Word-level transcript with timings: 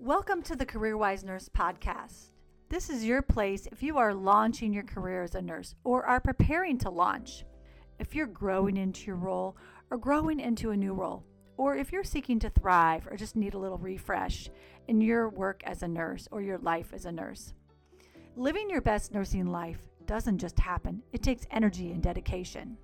Welcome 0.00 0.40
to 0.42 0.56
the 0.56 0.64
CareerWise 0.64 1.22
Nurse 1.22 1.50
Podcast. 1.50 2.30
This 2.70 2.88
is 2.88 3.04
your 3.04 3.20
place 3.20 3.68
if 3.70 3.82
you 3.82 3.98
are 3.98 4.14
launching 4.14 4.72
your 4.72 4.84
career 4.84 5.22
as 5.22 5.34
a 5.34 5.42
nurse 5.42 5.74
or 5.84 6.06
are 6.06 6.18
preparing 6.18 6.78
to 6.78 6.88
launch, 6.88 7.44
if 7.98 8.14
you're 8.14 8.26
growing 8.26 8.78
into 8.78 9.06
your 9.06 9.16
role 9.16 9.58
or 9.90 9.98
growing 9.98 10.40
into 10.40 10.70
a 10.70 10.76
new 10.76 10.94
role, 10.94 11.24
or 11.58 11.76
if 11.76 11.92
you're 11.92 12.02
seeking 12.02 12.38
to 12.38 12.48
thrive 12.48 13.06
or 13.06 13.18
just 13.18 13.36
need 13.36 13.52
a 13.52 13.58
little 13.58 13.76
refresh 13.76 14.48
in 14.88 15.02
your 15.02 15.28
work 15.28 15.62
as 15.66 15.82
a 15.82 15.88
nurse 15.88 16.26
or 16.32 16.40
your 16.40 16.58
life 16.58 16.94
as 16.94 17.04
a 17.04 17.12
nurse. 17.12 17.52
Living 18.36 18.68
your 18.68 18.80
best 18.80 19.12
nursing 19.12 19.46
life 19.46 19.84
doesn't 20.06 20.38
just 20.38 20.58
happen, 20.58 21.02
it 21.12 21.22
takes 21.22 21.46
energy 21.50 21.92
and 21.92 22.02
dedication. 22.02 22.76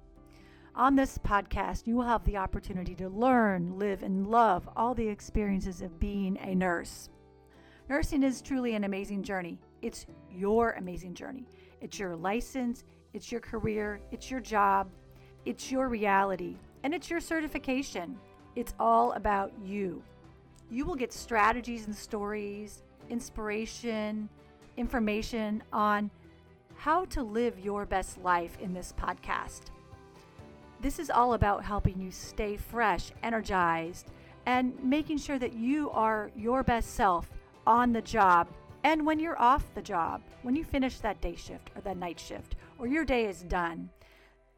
On 0.74 0.94
this 0.94 1.18
podcast, 1.18 1.86
you 1.86 1.96
will 1.96 2.04
have 2.04 2.24
the 2.24 2.36
opportunity 2.36 2.94
to 2.94 3.08
learn, 3.08 3.78
live, 3.78 4.02
and 4.02 4.26
love 4.26 4.68
all 4.76 4.94
the 4.94 5.08
experiences 5.08 5.82
of 5.82 5.98
being 5.98 6.38
a 6.38 6.54
nurse. 6.54 7.10
Nursing 7.88 8.22
is 8.22 8.40
truly 8.40 8.74
an 8.74 8.84
amazing 8.84 9.22
journey. 9.22 9.58
It's 9.82 10.06
your 10.30 10.72
amazing 10.72 11.14
journey. 11.14 11.48
It's 11.80 11.98
your 11.98 12.14
license, 12.14 12.84
it's 13.12 13.32
your 13.32 13.40
career, 13.40 14.00
it's 14.12 14.30
your 14.30 14.40
job, 14.40 14.88
it's 15.44 15.72
your 15.72 15.88
reality, 15.88 16.56
and 16.84 16.94
it's 16.94 17.10
your 17.10 17.20
certification. 17.20 18.16
It's 18.54 18.74
all 18.78 19.12
about 19.12 19.52
you. 19.62 20.02
You 20.70 20.84
will 20.84 20.94
get 20.94 21.12
strategies 21.12 21.86
and 21.86 21.94
stories, 21.94 22.84
inspiration, 23.08 24.28
information 24.76 25.62
on 25.72 26.10
how 26.80 27.04
to 27.04 27.22
live 27.22 27.58
your 27.58 27.84
best 27.84 28.16
life 28.22 28.56
in 28.58 28.72
this 28.72 28.94
podcast. 28.98 29.64
This 30.80 30.98
is 30.98 31.10
all 31.10 31.34
about 31.34 31.62
helping 31.62 32.00
you 32.00 32.10
stay 32.10 32.56
fresh, 32.56 33.12
energized, 33.22 34.06
and 34.46 34.72
making 34.82 35.18
sure 35.18 35.38
that 35.38 35.52
you 35.52 35.90
are 35.90 36.30
your 36.34 36.62
best 36.62 36.94
self 36.94 37.30
on 37.66 37.92
the 37.92 38.00
job 38.00 38.48
and 38.82 39.04
when 39.04 39.20
you're 39.20 39.38
off 39.38 39.74
the 39.74 39.82
job, 39.82 40.22
when 40.40 40.56
you 40.56 40.64
finish 40.64 41.00
that 41.00 41.20
day 41.20 41.34
shift 41.34 41.70
or 41.76 41.82
that 41.82 41.98
night 41.98 42.18
shift, 42.18 42.56
or 42.78 42.86
your 42.86 43.04
day 43.04 43.26
is 43.26 43.42
done. 43.42 43.90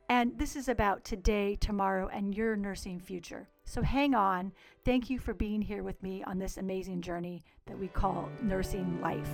And 0.08 0.38
this 0.38 0.54
is 0.54 0.68
about 0.68 1.02
today, 1.02 1.56
tomorrow, 1.56 2.08
and 2.12 2.36
your 2.36 2.54
nursing 2.54 3.00
future. 3.00 3.48
So 3.64 3.82
hang 3.82 4.14
on. 4.14 4.52
Thank 4.84 5.10
you 5.10 5.18
for 5.18 5.34
being 5.34 5.60
here 5.60 5.82
with 5.82 6.00
me 6.04 6.22
on 6.22 6.38
this 6.38 6.56
amazing 6.56 7.00
journey 7.00 7.42
that 7.66 7.76
we 7.76 7.88
call 7.88 8.28
nursing 8.40 9.00
life. 9.00 9.30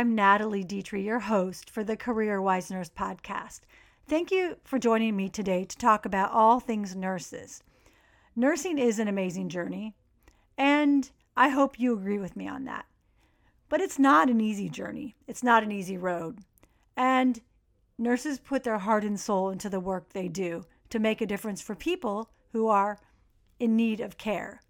I'm 0.00 0.14
Natalie 0.14 0.64
D'Itri, 0.64 1.02
your 1.02 1.18
host 1.18 1.68
for 1.68 1.84
the 1.84 1.94
Career 1.94 2.40
Wise 2.40 2.70
Nurse 2.70 2.88
podcast. 2.88 3.60
Thank 4.08 4.30
you 4.30 4.56
for 4.64 4.78
joining 4.78 5.14
me 5.14 5.28
today 5.28 5.66
to 5.66 5.76
talk 5.76 6.06
about 6.06 6.32
all 6.32 6.58
things 6.58 6.96
nurses. 6.96 7.62
Nursing 8.34 8.78
is 8.78 8.98
an 8.98 9.08
amazing 9.08 9.50
journey, 9.50 9.94
and 10.56 11.10
I 11.36 11.50
hope 11.50 11.78
you 11.78 11.92
agree 11.92 12.18
with 12.18 12.34
me 12.34 12.48
on 12.48 12.64
that. 12.64 12.86
But 13.70 13.80
it's 13.80 14.00
not 14.00 14.28
an 14.28 14.40
easy 14.40 14.68
journey, 14.68 15.14
it's 15.26 15.42
not 15.42 15.62
an 15.62 15.72
easy 15.72 15.96
road. 15.96 16.40
And 16.96 17.40
nurses 17.96 18.40
put 18.40 18.64
their 18.64 18.78
heart 18.78 19.04
and 19.04 19.18
soul 19.18 19.48
into 19.48 19.70
the 19.70 19.80
work 19.80 20.10
they 20.10 20.28
do 20.28 20.64
to 20.90 20.98
make 20.98 21.20
a 21.20 21.26
difference 21.26 21.62
for 21.62 21.76
people 21.76 22.30
who 22.52 22.66
are 22.66 22.98
in 23.60 23.76
need 23.76 24.00
of 24.00 24.18
care. 24.18 24.60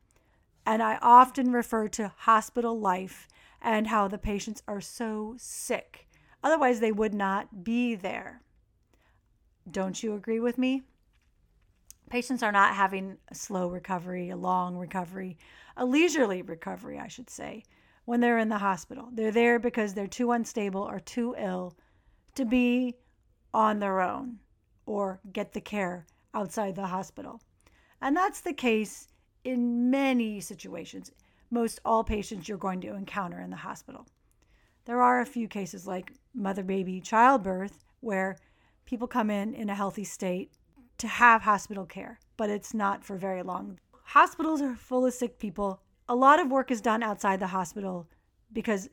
And 0.67 0.83
I 0.83 0.99
often 1.01 1.51
refer 1.51 1.89
to 1.89 2.13
hospital 2.15 2.79
life 2.79 3.27
and 3.63 3.87
how 3.87 4.07
the 4.07 4.19
patients 4.19 4.63
are 4.69 4.83
so 4.83 5.35
sick. 5.39 6.07
Otherwise, 6.45 6.81
they 6.81 6.93
would 6.93 7.15
not 7.15 7.65
be 7.65 7.95
there. 7.95 8.43
Don't 9.71 10.03
you 10.03 10.15
agree 10.15 10.41
with 10.41 10.59
me? 10.59 10.83
Patients 12.11 12.43
are 12.43 12.53
not 12.53 12.75
having 12.75 13.17
a 13.29 13.35
slow 13.35 13.69
recovery, 13.69 14.29
a 14.29 14.37
long 14.37 14.77
recovery, 14.77 15.39
a 15.77 15.87
leisurely 15.87 16.43
recovery, 16.43 16.99
I 16.99 17.09
should 17.09 17.31
say, 17.31 17.63
when 18.05 18.21
they're 18.21 18.39
in 18.39 18.49
the 18.49 18.59
hospital. 18.59 19.09
They're 19.13 19.31
there 19.31 19.59
because 19.59 19.95
they're 19.95 20.07
too 20.07 20.33
unstable 20.33 20.83
or 20.83 21.01
too 21.01 21.35
ill 21.39 21.77
to 22.35 22.45
be 22.45 22.97
on 23.53 23.79
their 23.79 24.01
own 24.01 24.39
or 24.87 25.21
get 25.33 25.53
the 25.53 25.61
care 25.61 26.07
outside 26.35 26.77
the 26.77 26.87
hospital. 26.87 27.41
And 28.01 28.17
that's 28.17 28.41
the 28.41 28.53
case 28.53 29.09
in 29.45 29.91
many 29.91 30.41
situations 30.41 31.13
most 31.51 31.81
all 31.85 32.05
patients 32.05 32.49
you're 32.49 32.59
going 32.59 32.81
to 32.81 32.95
encounter 32.95 33.41
in 33.41 33.51
the 33.51 33.57
hospital. 33.57 34.07
There 34.85 35.03
are 35.03 35.21
a 35.21 35.27
few 35.27 35.49
cases 35.49 35.87
like 35.87 36.13
mother 36.35 36.63
baby 36.63 37.01
childbirth 37.01 37.85
where 38.01 38.37
people 38.87 39.09
come 39.09 39.31
in 39.31 39.55
in 39.55 39.69
a 39.69 39.75
healthy 39.75 40.05
state 40.05 40.53
to 40.99 41.09
have 41.09 41.43
hospital 41.43 41.87
care, 41.87 42.19
but 42.37 42.51
it's 42.51 42.73
not 42.73 43.05
for 43.05 43.17
very 43.17 43.43
long. 43.43 43.79
Hospitals 44.05 44.63
are 44.63 44.75
full 44.75 45.07
of 45.07 45.15
sick 45.15 45.39
people. 45.39 45.81
A 46.11 46.17
lot 46.17 46.41
of 46.41 46.51
work 46.51 46.73
is 46.73 46.81
done 46.81 47.05
outside 47.05 47.39
the 47.39 47.47
hospital 47.47 48.09
because 48.53 48.91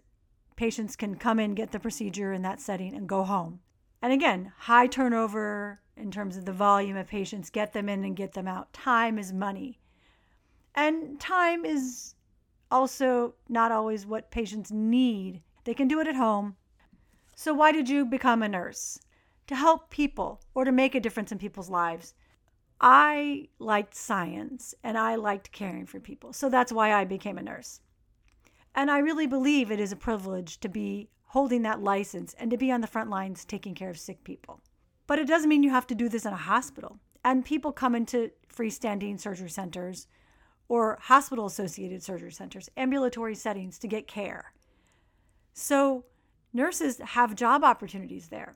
patients 0.55 0.95
can 0.95 1.15
come 1.15 1.39
in, 1.39 1.55
get 1.55 1.71
the 1.71 1.79
procedure 1.79 2.31
in 2.31 2.43
that 2.43 2.61
setting, 2.61 2.93
and 2.93 3.09
go 3.09 3.23
home. 3.23 3.59
And 4.03 4.13
again, 4.13 4.53
high 4.55 4.85
turnover 4.85 5.81
in 5.95 6.11
terms 6.11 6.37
of 6.37 6.45
the 6.45 6.53
volume 6.53 6.95
of 6.95 7.07
patients, 7.07 7.49
get 7.49 7.73
them 7.73 7.89
in 7.89 8.05
and 8.05 8.15
get 8.15 8.33
them 8.33 8.47
out. 8.47 8.71
Time 8.71 9.17
is 9.17 9.33
money. 9.33 9.79
And 10.75 11.19
time 11.19 11.65
is 11.65 12.13
also 12.69 13.33
not 13.49 13.71
always 13.71 14.05
what 14.05 14.29
patients 14.29 14.71
need. 14.71 15.41
They 15.63 15.73
can 15.73 15.87
do 15.87 15.99
it 15.99 16.07
at 16.07 16.15
home. 16.15 16.55
So, 17.35 17.51
why 17.51 17.71
did 17.71 17.89
you 17.89 18.05
become 18.05 18.43
a 18.43 18.47
nurse? 18.47 18.99
To 19.47 19.55
help 19.55 19.89
people 19.89 20.43
or 20.53 20.65
to 20.65 20.71
make 20.71 20.93
a 20.93 20.99
difference 20.99 21.31
in 21.31 21.39
people's 21.39 21.71
lives. 21.71 22.13
I 22.79 23.47
liked 23.59 23.95
science 23.95 24.75
and 24.83 24.97
I 24.97 25.15
liked 25.15 25.51
caring 25.51 25.85
for 25.85 25.99
people. 25.99 26.33
So 26.33 26.49
that's 26.49 26.71
why 26.71 26.93
I 26.93 27.05
became 27.05 27.37
a 27.37 27.43
nurse. 27.43 27.81
And 28.75 28.91
I 28.91 28.99
really 28.99 29.25
believe 29.25 29.71
it 29.71 29.79
is 29.79 29.91
a 29.91 29.95
privilege 29.95 30.59
to 30.59 30.69
be 30.69 31.09
holding 31.25 31.63
that 31.63 31.81
license 31.81 32.35
and 32.35 32.51
to 32.51 32.57
be 32.57 32.71
on 32.71 32.81
the 32.81 32.87
front 32.87 33.09
lines 33.09 33.43
taking 33.43 33.73
care 33.73 33.89
of 33.89 33.97
sick 33.97 34.23
people. 34.23 34.61
But 35.07 35.19
it 35.19 35.27
doesn't 35.27 35.49
mean 35.49 35.63
you 35.63 35.71
have 35.71 35.87
to 35.87 35.95
do 35.95 36.09
this 36.09 36.25
in 36.25 36.33
a 36.33 36.37
hospital. 36.37 36.99
And 37.25 37.43
people 37.43 37.71
come 37.71 37.95
into 37.95 38.31
freestanding 38.53 39.19
surgery 39.19 39.49
centers 39.49 40.07
or 40.69 40.99
hospital 41.01 41.45
associated 41.45 42.03
surgery 42.03 42.31
centers, 42.31 42.69
ambulatory 42.77 43.35
settings 43.35 43.79
to 43.79 43.87
get 43.87 44.07
care. 44.07 44.53
So, 45.53 46.05
nurses 46.53 46.99
have 46.99 47.35
job 47.35 47.63
opportunities 47.63 48.27
there. 48.27 48.55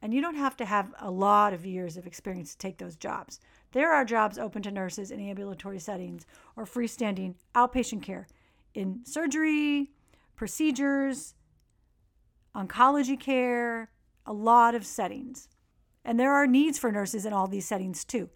And 0.00 0.14
you 0.14 0.20
don't 0.20 0.36
have 0.36 0.56
to 0.58 0.64
have 0.64 0.94
a 1.00 1.10
lot 1.10 1.52
of 1.52 1.66
years 1.66 1.96
of 1.96 2.06
experience 2.06 2.52
to 2.52 2.58
take 2.58 2.78
those 2.78 2.96
jobs. 2.96 3.40
There 3.72 3.92
are 3.92 4.04
jobs 4.04 4.38
open 4.38 4.62
to 4.62 4.70
nurses 4.70 5.10
in 5.10 5.20
ambulatory 5.20 5.78
settings 5.78 6.24
or 6.56 6.64
freestanding 6.64 7.34
outpatient 7.54 8.02
care 8.02 8.28
in 8.74 9.00
surgery, 9.04 9.90
procedures, 10.36 11.34
oncology 12.54 13.18
care, 13.18 13.90
a 14.24 14.32
lot 14.32 14.74
of 14.74 14.86
settings. 14.86 15.48
And 16.04 16.18
there 16.18 16.32
are 16.32 16.46
needs 16.46 16.78
for 16.78 16.92
nurses 16.92 17.26
in 17.26 17.32
all 17.32 17.48
these 17.48 17.66
settings 17.66 18.04
too. 18.04 18.30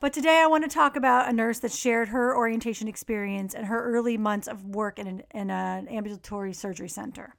But 0.00 0.12
today 0.12 0.40
I 0.42 0.46
want 0.46 0.64
to 0.64 0.68
talk 0.68 0.96
about 0.96 1.28
a 1.28 1.32
nurse 1.32 1.60
that 1.60 1.72
shared 1.72 2.08
her 2.08 2.36
orientation 2.36 2.88
experience 2.88 3.54
and 3.54 3.66
her 3.66 3.82
early 3.84 4.18
months 4.18 4.48
of 4.48 4.66
work 4.66 4.98
in 4.98 5.06
an, 5.06 5.22
in 5.32 5.50
an 5.50 5.88
ambulatory 5.88 6.52
surgery 6.52 6.88
center. 6.88 7.36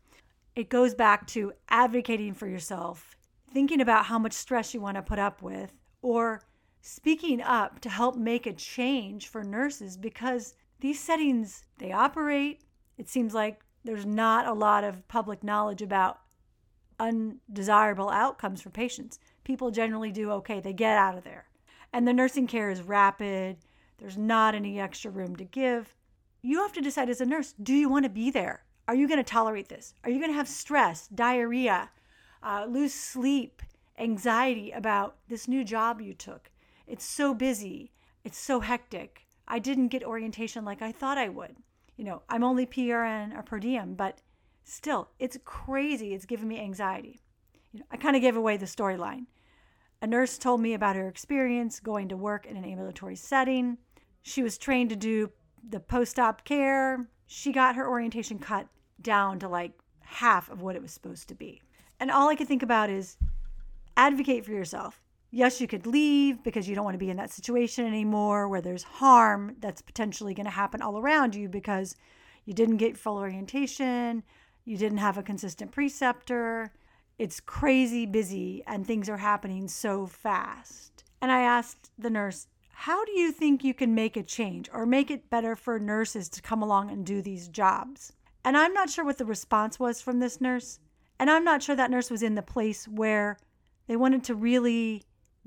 It 0.56 0.70
goes 0.70 0.96
back 0.96 1.28
to 1.28 1.52
advocating 1.70 2.34
for 2.34 2.48
yourself, 2.48 3.15
thinking 3.52 3.82
about 3.82 4.06
how 4.06 4.20
much 4.20 4.34
stress 4.34 4.74
you 4.74 4.82
want 4.82 4.98
to 4.98 5.02
put 5.02 5.20
up 5.20 5.42
with, 5.42 5.74
or 6.02 6.42
speaking 6.82 7.42
up 7.42 7.80
to 7.82 7.90
help 7.90 8.16
make 8.16 8.46
a 8.46 8.54
change 8.54 9.28
for 9.28 9.44
nurses 9.44 9.98
because 9.98 10.56
these 10.80 11.00
settings, 11.00 11.64
they 11.78 11.92
operate. 11.92 12.62
It 12.98 13.10
seems 13.10 13.34
like 13.34 13.62
there's 13.84 14.06
not 14.06 14.48
a 14.48 14.54
lot 14.54 14.84
of 14.84 15.08
public 15.08 15.44
knowledge 15.44 15.82
about 15.82 16.20
undesirable 17.00 18.10
outcomes 18.10 18.62
for 18.62 18.70
patients. 18.70 19.20
People 19.44 19.72
generally 19.72 20.12
do 20.12 20.32
okay, 20.32 20.60
they 20.60 20.74
get 20.74 20.98
out 20.98 21.18
of 21.18 21.24
there 21.24 21.46
and 21.96 22.06
the 22.06 22.14
nursing 22.14 22.46
care 22.46 22.70
is 22.70 22.82
rapid, 22.82 23.56
there's 24.00 24.18
not 24.18 24.54
any 24.54 24.82
extra 24.82 25.10
room 25.10 25.34
to 25.38 25.46
give. 25.46 25.96
You 26.42 26.62
have 26.62 26.74
to 26.74 26.82
decide 26.82 27.10
as 27.10 27.22
a 27.22 27.26
nurse 27.26 27.54
do 27.54 27.74
you 27.74 27.88
want 27.88 28.04
to 28.04 28.10
be 28.10 28.30
there? 28.30 28.66
Are 28.90 28.96
you 28.96 29.08
going 29.08 29.18
to 29.18 29.24
tolerate 29.24 29.70
this? 29.70 29.94
Are 30.04 30.10
you 30.10 30.20
going 30.20 30.30
to 30.30 30.36
have 30.36 30.50
stress, 30.50 31.08
diarrhea, 31.08 31.90
uh, 32.44 32.66
lose 32.68 32.94
sleep, 32.94 33.62
anxiety 33.98 34.72
about 34.72 35.18
this 35.28 35.48
new 35.48 35.64
job 35.64 36.02
you 36.02 36.14
took? 36.14 36.52
It's 36.88 37.06
so 37.06 37.34
busy, 37.34 37.92
it's 38.24 38.38
so 38.38 38.60
hectic. 38.60 39.28
I 39.48 39.60
didn't 39.60 39.90
get 39.90 40.04
orientation 40.04 40.66
like 40.66 40.82
I 40.82 40.92
thought 40.92 41.18
I 41.18 41.30
would. 41.30 41.56
You 41.98 42.04
know, 42.04 42.22
I'm 42.30 42.44
only 42.44 42.66
PRN 42.66 43.38
or 43.38 43.44
per 43.44 43.60
diem, 43.60 43.96
but 43.96 44.20
Still, 44.66 45.10
it's 45.20 45.38
crazy. 45.46 46.14
It's 46.14 46.26
giving 46.26 46.48
me 46.48 46.60
anxiety. 46.60 47.22
You 47.72 47.80
know, 47.80 47.86
I 47.92 47.98
kind 47.98 48.16
of 48.16 48.22
gave 48.24 48.36
away 48.36 48.58
the 48.58 48.66
storyline. 48.66 49.28
A 50.02 50.08
nurse 50.08 50.40
told 50.40 50.60
me 50.60 50.74
about 50.74 50.96
her 50.96 51.08
experience 51.08 51.80
going 51.80 52.10
to 52.10 52.18
work 52.18 52.48
in 52.48 52.58
an 52.58 52.66
ambulatory 52.66 53.16
setting. 53.16 53.78
She 54.24 54.42
was 54.42 54.58
trained 54.58 54.90
to 54.90 54.96
do 54.96 55.32
the 55.68 55.80
post 55.80 56.20
op 56.20 56.44
care. 56.46 57.08
She 57.28 57.52
got 57.52 57.76
her 57.76 57.88
orientation 57.88 58.40
cut 58.40 58.68
down 59.00 59.38
to 59.40 59.48
like 59.48 59.74
half 60.02 60.50
of 60.50 60.62
what 60.62 60.76
it 60.76 60.82
was 60.82 60.92
supposed 60.92 61.28
to 61.30 61.36
be. 61.36 61.62
And 62.00 62.12
all 62.12 62.30
I 62.30 62.36
could 62.36 62.48
think 62.48 62.64
about 62.64 62.90
is 62.90 63.18
advocate 63.98 64.46
for 64.46 64.52
yourself. 64.52 65.02
Yes, 65.32 65.60
you 65.60 65.68
could 65.68 65.86
leave 65.86 66.44
because 66.44 66.68
you 66.68 66.76
don't 66.76 66.86
want 66.86 66.96
to 66.96 67.06
be 67.06 67.10
in 67.10 67.18
that 67.18 67.32
situation 67.32 67.86
anymore 67.86 68.48
where 68.48 68.62
there's 68.62 68.84
harm 68.84 69.56
that's 69.60 69.82
potentially 69.82 70.34
going 70.34 70.46
to 70.46 70.52
happen 70.52 70.82
all 70.82 70.98
around 70.98 71.36
you 71.36 71.50
because 71.50 71.96
you 72.46 72.54
didn't 72.54 72.78
get 72.78 72.98
full 72.98 73.18
orientation, 73.18 74.24
you 74.64 74.78
didn't 74.78 75.00
have 75.00 75.18
a 75.18 75.24
consistent 75.24 75.72
preceptor. 75.72 76.72
It's 77.18 77.40
crazy 77.40 78.06
busy 78.06 78.64
and 78.68 78.86
things 78.86 79.10
are 79.10 79.18
happening 79.18 79.68
so 79.68 80.06
fast. 80.06 81.04
And 81.22 81.32
I 81.32 81.42
asked 81.42 81.92
the 81.98 82.10
nurse, 82.10 82.48
How 82.70 83.04
do 83.06 83.12
you 83.14 83.32
think 83.32 83.64
you 83.64 83.74
can 83.74 83.96
make 83.96 84.18
a 84.18 84.24
change 84.24 84.70
or 84.74 84.86
make 84.86 85.10
it 85.10 85.30
better 85.30 85.56
for 85.56 85.80
nurses 85.80 86.30
to 86.30 86.42
come 86.42 86.62
along 86.62 86.92
and 86.92 87.06
do 87.06 87.22
these 87.22 87.48
jobs? 87.48 88.14
And 88.44 88.58
I'm 88.58 88.74
not 88.74 88.90
sure 88.90 89.04
what 89.04 89.18
the 89.18 89.26
response 89.26 89.80
was 89.80 90.02
from 90.02 90.20
this 90.20 90.40
nurse. 90.40 90.80
And 91.20 91.30
I'm 91.30 91.44
not 91.44 91.64
sure 91.64 91.76
that 91.76 91.92
nurse 91.92 92.12
was 92.12 92.24
in 92.24 92.36
the 92.36 92.42
place 92.42 92.88
where 92.88 93.38
they 93.88 93.96
wanted 93.96 94.24
to 94.26 94.36
really 94.36 95.04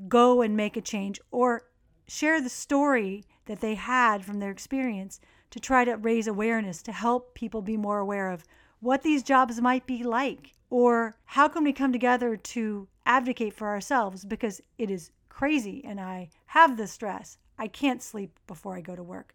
go 0.09 0.43
and 0.43 0.57
make 0.57 0.77
a 0.77 0.81
change 0.81 1.21
or 1.31 1.65
share 2.07 2.41
the 2.41 2.49
story 2.49 3.25
that 3.47 3.61
they 3.61 3.75
had 3.75 4.25
from 4.25 4.39
their 4.39 4.51
experience 4.51 5.21
to 5.51 5.61
try 5.61 5.85
to 5.85 5.97
raise 5.97 6.27
awareness 6.27 6.83
to 6.83 6.93
help 6.93 7.35
people 7.35 7.63
be 7.63 7.77
more 7.77 7.99
aware 7.99 8.31
of 8.31 8.45
what 8.81 9.03
these 9.03 9.23
jobs 9.23 9.61
might 9.61 9.87
be 9.87 10.05
like 10.05 10.55
or 10.71 11.17
how 11.25 11.49
can 11.49 11.65
we 11.65 11.73
come 11.73 11.93
together 11.93 12.37
to 12.37 12.87
advocate 13.07 13.55
for 13.55 13.69
ourselves 13.69 14.25
because 14.25 14.61
it 14.77 14.91
is 14.91 15.11
crazy 15.29 15.83
and 15.85 16.01
I 16.01 16.31
have 16.47 16.77
the 16.77 16.87
stress. 16.87 17.39
I 17.59 17.67
can't 17.67 18.03
sleep 18.03 18.39
before 18.47 18.77
I 18.77 18.81
go 18.81 18.95
to 18.95 19.03
work. 19.03 19.35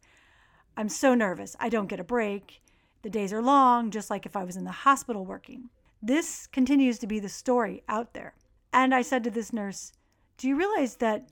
I'm 0.77 0.89
so 0.89 1.13
nervous. 1.13 1.55
I 1.59 1.69
don't 1.69 1.87
get 1.87 1.99
a 1.99 2.03
break. 2.03 2.61
The 3.01 3.09
days 3.09 3.33
are 3.33 3.41
long, 3.41 3.91
just 3.91 4.09
like 4.09 4.25
if 4.25 4.35
I 4.35 4.43
was 4.43 4.55
in 4.55 4.63
the 4.63 4.71
hospital 4.71 5.25
working. 5.25 5.69
This 6.05 6.47
continues 6.47 6.99
to 6.99 7.07
be 7.07 7.19
the 7.19 7.29
story 7.29 7.81
out 7.87 8.13
there. 8.13 8.33
And 8.73 8.93
I 8.93 9.01
said 9.01 9.23
to 9.23 9.31
this 9.31 9.53
nurse, 9.53 9.93
Do 10.37 10.49
you 10.49 10.57
realize 10.57 10.97
that 10.97 11.29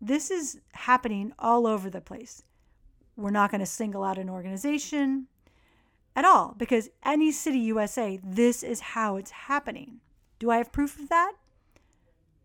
this 0.00 0.32
is 0.32 0.58
happening 0.72 1.32
all 1.38 1.64
over 1.64 1.88
the 1.88 2.00
place? 2.00 2.42
We're 3.16 3.30
not 3.30 3.52
going 3.52 3.60
to 3.60 3.66
single 3.66 4.02
out 4.02 4.18
an 4.18 4.28
organization 4.28 5.28
at 6.16 6.24
all 6.24 6.56
because 6.58 6.90
any 7.04 7.30
city 7.30 7.60
USA, 7.60 8.18
this 8.24 8.64
is 8.64 8.80
how 8.80 9.14
it's 9.14 9.30
happening. 9.30 10.00
Do 10.40 10.50
I 10.50 10.56
have 10.56 10.72
proof 10.72 10.98
of 10.98 11.08
that? 11.08 11.34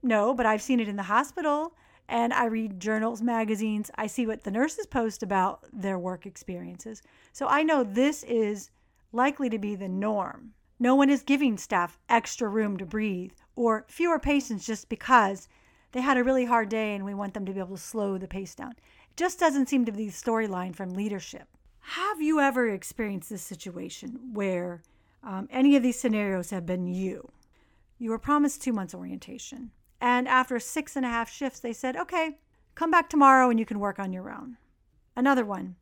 No, 0.03 0.35
but 0.35 0.45
I've 0.45 0.61
seen 0.61 0.79
it 0.79 0.87
in 0.87 0.97
the 0.97 1.03
hospital 1.03 1.73
and 2.07 2.31
I 2.31 2.45
read 2.45 2.79
journals, 2.79 3.23
magazines. 3.23 3.89
I 3.95 4.05
see 4.05 4.27
what 4.27 4.43
the 4.43 4.51
nurses 4.51 4.85
post 4.85 5.23
about 5.23 5.65
their 5.73 5.97
work 5.97 6.27
experiences. 6.27 7.01
So 7.33 7.47
I 7.47 7.63
know 7.63 7.83
this 7.83 8.21
is 8.21 8.69
likely 9.11 9.49
to 9.49 9.57
be 9.57 9.73
the 9.73 9.89
norm. 9.89 10.53
No 10.79 10.95
one 10.95 11.09
is 11.09 11.23
giving 11.23 11.57
staff 11.57 11.97
extra 12.09 12.49
room 12.49 12.77
to 12.77 12.85
breathe 12.85 13.31
or 13.55 13.85
fewer 13.87 14.19
patients 14.19 14.65
just 14.65 14.89
because 14.89 15.47
they 15.93 16.01
had 16.01 16.17
a 16.17 16.23
really 16.23 16.45
hard 16.45 16.69
day 16.69 16.93
and 16.93 17.05
we 17.05 17.13
want 17.13 17.33
them 17.33 17.45
to 17.45 17.53
be 17.53 17.59
able 17.59 17.77
to 17.77 17.81
slow 17.81 18.17
the 18.17 18.27
pace 18.27 18.53
down. 18.55 18.71
It 18.71 19.15
just 19.15 19.39
doesn't 19.39 19.69
seem 19.69 19.85
to 19.85 19.91
be 19.91 20.07
the 20.07 20.11
storyline 20.11 20.75
from 20.75 20.89
leadership. 20.89 21.47
Have 21.79 22.21
you 22.21 22.39
ever 22.39 22.67
experienced 22.67 23.29
this 23.29 23.43
situation 23.43 24.19
where 24.33 24.81
um, 25.23 25.47
any 25.51 25.75
of 25.75 25.83
these 25.83 25.99
scenarios 25.99 26.49
have 26.49 26.65
been 26.65 26.87
you? 26.87 27.31
You 27.97 28.09
were 28.09 28.19
promised 28.19 28.61
two 28.61 28.73
months 28.73 28.93
orientation, 28.93 29.71
and 30.01 30.27
after 30.27 30.59
six 30.59 30.97
and 30.97 31.05
a 31.05 31.09
half 31.09 31.31
shifts, 31.31 31.61
they 31.61 31.71
said, 31.71 31.95
okay, 31.95 32.39
come 32.73 32.91
back 32.91 33.07
tomorrow 33.09 33.49
and 33.49 33.57
you 33.57 33.65
can 33.65 33.79
work 33.79 33.99
on 33.99 34.11
your 34.11 34.29
own. 34.29 34.57
Another 35.15 35.45
one, 35.45 35.77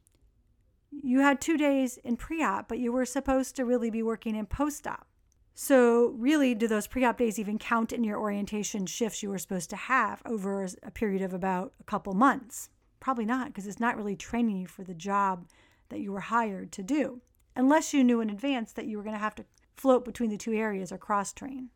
you 1.01 1.19
had 1.19 1.40
two 1.40 1.57
days 1.57 1.98
in 1.98 2.18
pre 2.18 2.44
op, 2.44 2.68
but 2.68 2.80
you 2.80 2.92
were 2.92 3.06
supposed 3.06 3.56
to 3.56 3.66
really 3.66 3.90
be 3.90 4.04
working 4.04 4.36
in 4.36 4.45
post 4.45 4.86
op. 4.86 5.07
So, 5.56 6.07
really, 6.18 6.56
do 6.56 6.68
those 6.68 6.88
pre 6.88 7.06
op 7.06 7.18
days 7.18 7.40
even 7.40 7.60
count 7.60 7.92
in 7.92 8.04
your 8.04 8.19
orientation 8.19 8.86
shifts 8.86 9.22
you 9.22 9.30
were 9.30 9.38
supposed 9.38 9.69
to 9.69 9.75
have 9.75 10.22
over 10.25 10.68
a 10.81 10.92
period 10.92 11.22
of 11.22 11.34
about 11.34 11.74
a 11.80 11.84
couple 11.84 12.13
months? 12.13 12.69
Probably 13.00 13.25
not, 13.25 13.48
because 13.48 13.68
it's 13.68 13.80
not 13.80 13.98
really 13.98 14.16
training 14.16 14.57
you 14.57 14.68
for 14.68 14.84
the 14.84 14.94
job 14.94 15.48
that 15.90 16.00
you 16.00 16.12
were 16.12 16.22
hired 16.22 16.72
to 16.72 16.84
do, 16.84 17.22
unless 17.56 17.94
you 17.94 18.04
knew 18.04 18.22
in 18.22 18.30
advance 18.30 18.72
that 18.74 18.86
you 18.86 18.98
were 18.98 19.04
going 19.04 19.16
to 19.16 19.19
have 19.19 19.36
to 19.36 19.45
float 19.75 20.06
between 20.06 20.30
the 20.30 20.38
two 20.38 20.54
areas 20.54 20.92
or 20.92 20.98
cross 20.98 21.34
train. 21.34 21.69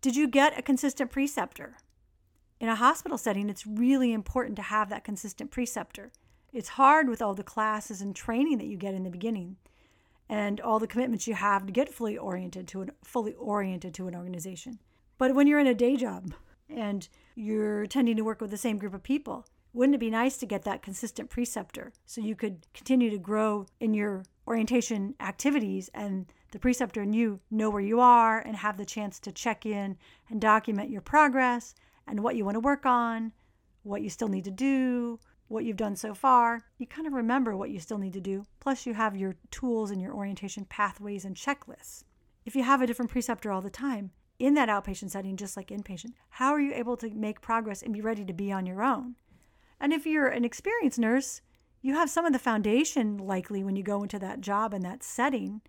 Did 0.00 0.16
you 0.16 0.28
get 0.28 0.58
a 0.58 0.62
consistent 0.62 1.10
preceptor? 1.10 1.78
In 2.60 2.68
a 2.68 2.74
hospital 2.76 3.18
setting, 3.18 3.48
it's 3.48 3.66
really 3.66 4.12
important 4.12 4.56
to 4.56 4.62
have 4.62 4.90
that 4.90 5.04
consistent 5.04 5.50
preceptor. 5.50 6.12
It's 6.54 6.68
hard 6.68 7.08
with 7.08 7.20
all 7.20 7.34
the 7.34 7.42
classes 7.42 8.00
and 8.00 8.14
training 8.14 8.58
that 8.58 8.68
you 8.68 8.76
get 8.76 8.94
in 8.94 9.02
the 9.02 9.10
beginning 9.10 9.56
and 10.28 10.60
all 10.60 10.78
the 10.78 10.86
commitments 10.86 11.26
you 11.26 11.34
have 11.34 11.66
to 11.66 11.72
get 11.72 11.92
fully 11.92 12.16
oriented 12.16 12.68
to 12.68 12.82
an 12.82 12.92
fully 13.02 13.34
oriented 13.34 13.92
to 13.94 14.06
an 14.06 14.14
organization. 14.14 14.78
But 15.18 15.34
when 15.34 15.48
you're 15.48 15.58
in 15.58 15.66
a 15.66 15.74
day 15.74 15.96
job 15.96 16.32
and 16.68 17.08
you're 17.34 17.86
tending 17.86 18.16
to 18.16 18.22
work 18.22 18.40
with 18.40 18.52
the 18.52 18.56
same 18.56 18.78
group 18.78 18.94
of 18.94 19.02
people, 19.02 19.44
wouldn't 19.72 19.96
it 19.96 19.98
be 19.98 20.10
nice 20.10 20.36
to 20.38 20.46
get 20.46 20.62
that 20.62 20.80
consistent 20.80 21.28
preceptor 21.28 21.92
so 22.06 22.20
you 22.20 22.36
could 22.36 22.68
continue 22.72 23.10
to 23.10 23.18
grow 23.18 23.66
in 23.80 23.92
your 23.92 24.22
orientation 24.46 25.16
activities 25.18 25.90
and 25.92 26.26
the 26.52 26.60
preceptor 26.60 27.02
and 27.02 27.16
you 27.16 27.40
know 27.50 27.68
where 27.68 27.82
you 27.82 27.98
are 27.98 28.38
and 28.38 28.54
have 28.54 28.76
the 28.76 28.84
chance 28.84 29.18
to 29.18 29.32
check 29.32 29.66
in 29.66 29.96
and 30.30 30.40
document 30.40 30.88
your 30.88 31.00
progress 31.00 31.74
and 32.06 32.20
what 32.20 32.36
you 32.36 32.44
want 32.44 32.54
to 32.54 32.60
work 32.60 32.86
on, 32.86 33.32
what 33.82 34.02
you 34.02 34.08
still 34.08 34.28
need 34.28 34.44
to 34.44 34.52
do, 34.52 35.18
what 35.48 35.64
you've 35.64 35.76
done 35.76 35.96
so 35.96 36.14
far. 36.14 36.62
You 36.78 36.86
kind 36.86 37.06
of 37.06 37.12
remember 37.12 37.56
what 37.56 37.70
you 37.70 37.78
still 37.80 37.98
need 37.98 38.12
to 38.14 38.20
do. 38.20 38.44
Plus, 38.60 38.86
you 38.86 38.94
have 38.94 39.16
your 39.16 39.36
tools 39.50 39.90
and 39.90 40.00
your 40.00 40.14
orientation 40.14 40.64
pathways 40.64 41.24
and 41.24 41.36
checklists. 41.36 42.04
If 42.44 42.56
you 42.56 42.62
have 42.62 42.82
a 42.82 42.86
different 42.86 43.10
preceptor 43.10 43.50
all 43.50 43.62
the 43.62 43.70
time, 43.70 44.10
in 44.38 44.54
that 44.54 44.68
outpatient 44.68 45.10
setting, 45.10 45.36
just 45.36 45.56
like 45.56 45.68
inpatient, 45.68 46.12
how 46.28 46.52
are 46.52 46.60
you 46.60 46.72
able 46.74 46.96
to 46.96 47.10
make 47.10 47.40
progress 47.40 47.82
and 47.82 47.92
be 47.92 48.00
ready 48.00 48.24
to 48.24 48.32
be 48.32 48.50
on 48.50 48.66
your 48.66 48.82
own? 48.82 49.14
And 49.80 49.92
if 49.92 50.06
you're 50.06 50.28
an 50.28 50.44
experienced 50.44 50.98
nurse, 50.98 51.40
you 51.82 51.94
have 51.94 52.10
some 52.10 52.24
of 52.24 52.32
the 52.32 52.38
foundation 52.38 53.18
likely 53.18 53.62
when 53.62 53.76
you 53.76 53.82
go 53.82 54.02
into 54.02 54.18
that 54.18 54.40
job 54.40 54.72
and 54.72 54.84
that 54.84 55.02
setting, 55.02 55.60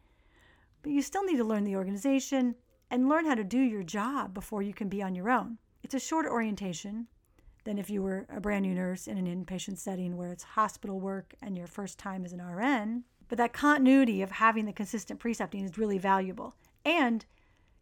but 0.81 0.91
you 0.91 1.01
still 1.01 1.23
need 1.25 1.37
to 1.37 1.43
learn 1.43 1.63
the 1.63 1.75
organization 1.75 2.55
and 2.89 3.09
learn 3.09 3.25
how 3.25 3.35
to 3.35 3.43
do 3.43 3.59
your 3.59 3.83
job 3.83 4.33
before 4.33 4.61
you 4.61 4.73
can 4.73 4.87
be 4.87 5.01
on 5.01 5.15
your 5.15 5.29
own. 5.29 5.57
It's 5.83 5.93
a 5.93 5.99
short 5.99 6.25
orientation 6.25 7.07
than 7.65 7.77
if 7.77 7.89
you 7.89 8.01
were 8.01 8.25
a 8.29 8.39
brand 8.39 8.63
new 8.63 8.73
nurse 8.73 9.07
in 9.07 9.17
an 9.17 9.27
inpatient 9.27 9.77
setting 9.77 10.17
where 10.17 10.31
it's 10.31 10.43
hospital 10.43 10.99
work 10.99 11.35
and 11.41 11.57
your 11.57 11.67
first 11.67 11.99
time 11.99 12.25
as 12.25 12.33
an 12.33 12.41
RN. 12.41 13.03
But 13.27 13.37
that 13.37 13.53
continuity 13.53 14.21
of 14.21 14.31
having 14.31 14.65
the 14.65 14.73
consistent 14.73 15.19
precepting 15.19 15.65
is 15.65 15.77
really 15.77 15.97
valuable. 15.97 16.55
And 16.83 17.25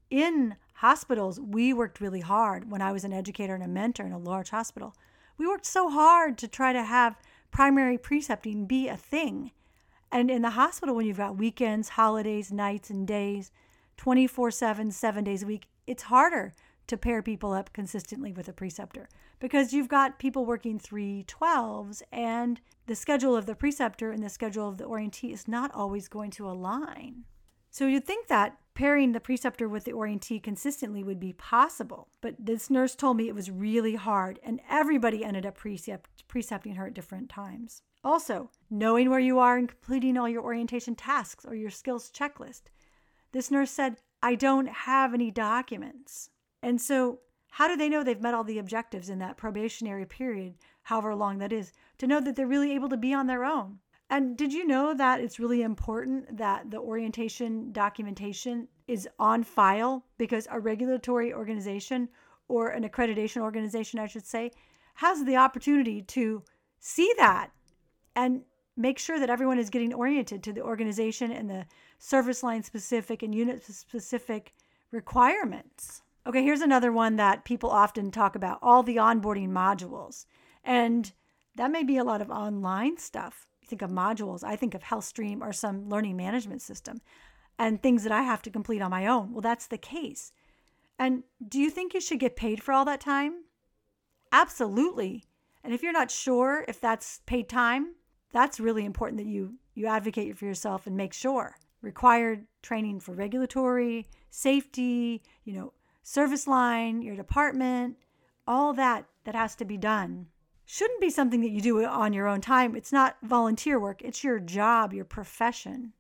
in 0.10 0.56
hospitals, 0.76 1.40
we 1.40 1.74
worked 1.74 2.02
really 2.02 2.22
hard 2.22 2.72
when 2.72 2.82
I 2.82 2.92
was 2.92 3.04
an 3.04 3.14
educator 3.14 3.54
and 3.54 3.64
a 3.64 3.68
mentor 3.68 4.06
in 4.06 4.12
a 4.12 4.18
large 4.18 4.50
hospital 4.50 4.96
we 5.38 5.48
worked 5.48 5.66
so 5.66 5.90
hard 5.90 6.38
to 6.40 6.48
try 6.48 6.74
to 6.74 6.84
have 6.84 7.18
primary 7.52 7.98
precepting 7.98 8.66
be 8.66 8.88
a 8.88 8.98
thing. 8.98 9.52
And 10.12 10.30
in 10.30 10.42
the 10.42 10.52
hospital, 10.52 10.96
when 10.96 11.06
you've 11.06 11.18
got 11.18 11.38
weekends, 11.38 11.90
holidays, 11.90 12.52
nights, 12.52 12.90
and 12.90 13.08
days, 13.08 13.52
24 13.98 14.52
7, 14.52 14.92
seven 14.92 15.24
days 15.24 15.44
a 15.44 15.48
week, 15.48 15.68
it's 15.88 16.04
harder 16.04 16.54
to 16.88 16.98
pair 16.98 17.22
people 17.22 17.54
up 17.54 17.74
consistently 17.74 18.32
with 18.34 18.48
a 18.48 18.54
preceptor 18.54 19.08
because 19.40 19.74
you've 19.74 19.88
got 19.88 20.20
people 20.20 20.46
working 20.46 20.80
312s 20.80 22.02
and 22.12 22.62
the 22.88 22.96
schedule 22.96 23.36
of 23.36 23.46
the 23.46 23.56
preceptor 23.56 24.12
and 24.12 24.24
the 24.24 24.30
schedule 24.30 24.68
of 24.68 24.78
the 24.78 24.86
orientee 24.86 25.34
is 25.34 25.48
not 25.48 25.74
always 25.74 26.08
going 26.08 26.32
to 26.32 26.50
align. 26.50 27.24
So 27.72 27.88
you'd 27.88 28.06
think 28.06 28.28
that 28.28 28.58
pairing 28.76 29.12
the 29.12 29.20
preceptor 29.20 29.68
with 29.68 29.86
the 29.86 29.94
orientee 29.94 30.42
consistently 30.42 31.04
would 31.04 31.20
be 31.20 31.34
possible, 31.34 32.08
but 32.22 32.36
this 32.38 32.70
nurse 32.70 32.96
told 32.96 33.18
me 33.18 33.28
it 33.28 33.36
was 33.36 33.50
really 33.50 33.96
hard 33.96 34.40
and 34.44 34.60
everybody 34.70 35.24
ended 35.24 35.46
up 35.46 35.58
precept, 35.58 36.28
precepting 36.28 36.76
her 36.76 36.88
at 36.88 36.94
different 36.94 37.30
times. 37.30 37.82
Also, 38.04 38.50
knowing 38.70 39.10
where 39.10 39.20
you 39.20 39.40
are 39.40 39.58
and 39.58 39.70
completing 39.70 40.18
all 40.18 40.28
your 40.28 40.44
orientation 40.44 40.94
tasks 40.94 41.46
or 41.46 41.56
your 41.56 41.70
skills 41.70 42.12
checklist. 42.12 42.64
This 43.32 43.50
nurse 43.50 43.72
said, 43.72 43.98
I 44.22 44.36
don't 44.36 44.68
have 44.68 45.14
any 45.14 45.32
documents. 45.32 46.30
And 46.64 46.82
so, 46.82 47.20
how 47.52 47.68
do 47.68 47.76
they 47.76 47.90
know 47.90 48.04
they've 48.04 48.22
met 48.22 48.34
all 48.34 48.44
the 48.44 48.58
objectives 48.58 49.10
in 49.10 49.20
that 49.20 49.38
probationary 49.38 50.06
period, 50.06 50.56
however 50.84 51.14
long 51.14 51.38
that 51.40 51.54
is, 51.54 51.74
to 51.98 52.08
know 52.08 52.22
that 52.22 52.36
they're 52.36 52.48
really 52.48 52.72
able 52.72 52.90
to 52.90 52.98
be 52.98 53.14
on 53.14 53.28
their 53.28 53.44
own? 53.44 53.80
And 54.10 54.38
did 54.38 54.54
you 54.54 54.66
know 54.66 54.94
that 54.94 55.20
it's 55.20 55.40
really 55.40 55.62
important 55.62 56.38
that 56.38 56.72
the 56.72 56.80
orientation 56.80 57.72
documentation 57.74 58.70
is 58.88 59.10
on 59.20 59.44
file 59.44 60.06
because 60.18 60.48
a 60.52 60.60
regulatory 60.60 61.34
organization 61.34 62.08
or 62.48 62.70
an 62.70 62.88
accreditation 62.88 63.42
organization, 63.42 64.00
I 64.00 64.08
should 64.08 64.26
say, 64.26 64.52
has 64.94 65.26
the 65.26 65.36
opportunity 65.36 66.02
to 66.04 66.44
see 66.80 67.12
that 67.18 67.50
and 68.16 68.44
make 68.78 69.00
sure 69.00 69.20
that 69.20 69.30
everyone 69.30 69.60
is 69.60 69.70
getting 69.70 69.94
oriented 69.94 70.44
to 70.44 70.54
the 70.54 70.62
organization 70.62 71.32
and 71.32 71.50
the 71.50 71.66
service 72.00 72.42
line 72.42 72.64
specific 72.64 73.22
and 73.22 73.36
unit 73.36 73.66
specific 73.66 74.54
requirements. 74.92 76.03
Okay, 76.26 76.44
here's 76.44 76.62
another 76.62 76.92
one 76.92 77.18
that 77.18 77.44
people 77.44 77.70
often 77.70 78.10
talk 78.10 78.36
about 78.36 78.60
all 78.62 78.82
the 78.82 78.96
onboarding 78.96 79.50
modules. 79.50 80.26
And 80.64 81.12
that 81.56 81.72
may 81.72 81.84
be 81.84 81.98
a 81.98 82.04
lot 82.04 82.22
of 82.22 82.32
online 82.32 82.98
stuff. 82.98 83.48
You 83.62 83.68
think 83.68 83.82
of 83.82 83.92
modules, 83.92 84.44
I 84.44 84.56
think 84.56 84.74
of 84.74 84.84
HealthStream 84.84 85.42
or 85.42 85.52
some 85.52 85.90
learning 85.90 86.16
management 86.16 86.62
system 86.62 87.02
and 87.60 87.82
things 87.82 88.04
that 88.04 88.12
I 88.12 88.24
have 88.24 88.42
to 88.44 88.50
complete 88.50 88.82
on 88.82 88.92
my 88.92 89.06
own. 89.06 89.34
Well, 89.34 89.42
that's 89.42 89.68
the 89.68 89.78
case. 89.78 90.32
And 90.98 91.24
do 91.46 91.60
you 91.60 91.70
think 91.70 91.94
you 91.94 92.02
should 92.02 92.20
get 92.20 92.36
paid 92.36 92.64
for 92.64 92.74
all 92.74 92.86
that 92.86 93.02
time? 93.02 93.44
Absolutely. 94.32 95.26
And 95.64 95.74
if 95.74 95.84
you're 95.84 95.92
not 95.92 96.12
sure 96.12 96.66
if 96.68 96.80
that's 96.80 97.22
paid 97.26 97.50
time, 97.50 97.96
that's 98.32 98.60
really 98.60 98.86
important 98.86 99.18
that 99.18 99.28
you 99.28 99.56
you 99.76 99.88
advocate 99.88 100.38
for 100.38 100.46
yourself 100.46 100.86
and 100.88 100.96
make 100.96 101.14
sure. 101.14 101.56
Required 101.82 102.46
training 102.62 103.00
for 103.00 103.14
regulatory, 103.14 104.08
safety, 104.30 105.22
you 105.44 105.54
know, 105.54 105.74
service 106.04 106.48
line, 106.48 107.02
your 107.02 107.16
department, 107.16 107.98
all 108.46 108.74
that 108.74 109.06
that 109.24 109.36
has 109.36 109.56
to 109.56 109.66
be 109.66 109.78
done. 109.78 110.28
Shouldn't 110.66 111.02
be 111.02 111.10
something 111.10 111.42
that 111.42 111.50
you 111.50 111.62
do 111.62 111.84
on 111.86 112.14
your 112.14 112.28
own 112.28 112.42
time. 112.42 112.76
It's 112.76 112.92
not 112.92 113.18
volunteer 113.24 113.80
work, 113.80 114.02
it's 114.02 114.24
your 114.24 114.40
job, 114.40 114.94
your 114.94 115.06
profession. 115.06 115.94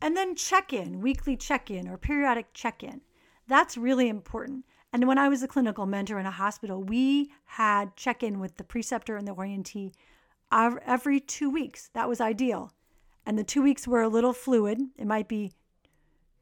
And 0.00 0.16
then 0.16 0.34
check 0.34 0.72
in, 0.72 1.00
weekly 1.00 1.36
check 1.36 1.70
in 1.70 1.88
or 1.88 1.96
periodic 1.96 2.52
check 2.52 2.82
in. 2.82 3.00
That's 3.48 3.76
really 3.76 4.08
important. 4.08 4.64
And 4.92 5.06
when 5.06 5.18
I 5.18 5.28
was 5.28 5.42
a 5.42 5.48
clinical 5.48 5.86
mentor 5.86 6.18
in 6.18 6.26
a 6.26 6.30
hospital, 6.30 6.82
we 6.82 7.32
had 7.44 7.96
check 7.96 8.22
in 8.22 8.38
with 8.38 8.56
the 8.56 8.64
preceptor 8.64 9.16
and 9.16 9.26
the 9.26 9.34
orientee 9.34 9.92
every 10.52 11.20
two 11.20 11.50
weeks. 11.50 11.90
That 11.94 12.08
was 12.08 12.20
ideal. 12.20 12.72
And 13.24 13.38
the 13.38 13.44
two 13.44 13.62
weeks 13.62 13.88
were 13.88 14.02
a 14.02 14.08
little 14.08 14.32
fluid. 14.32 14.80
It 14.96 15.06
might 15.06 15.28
be 15.28 15.52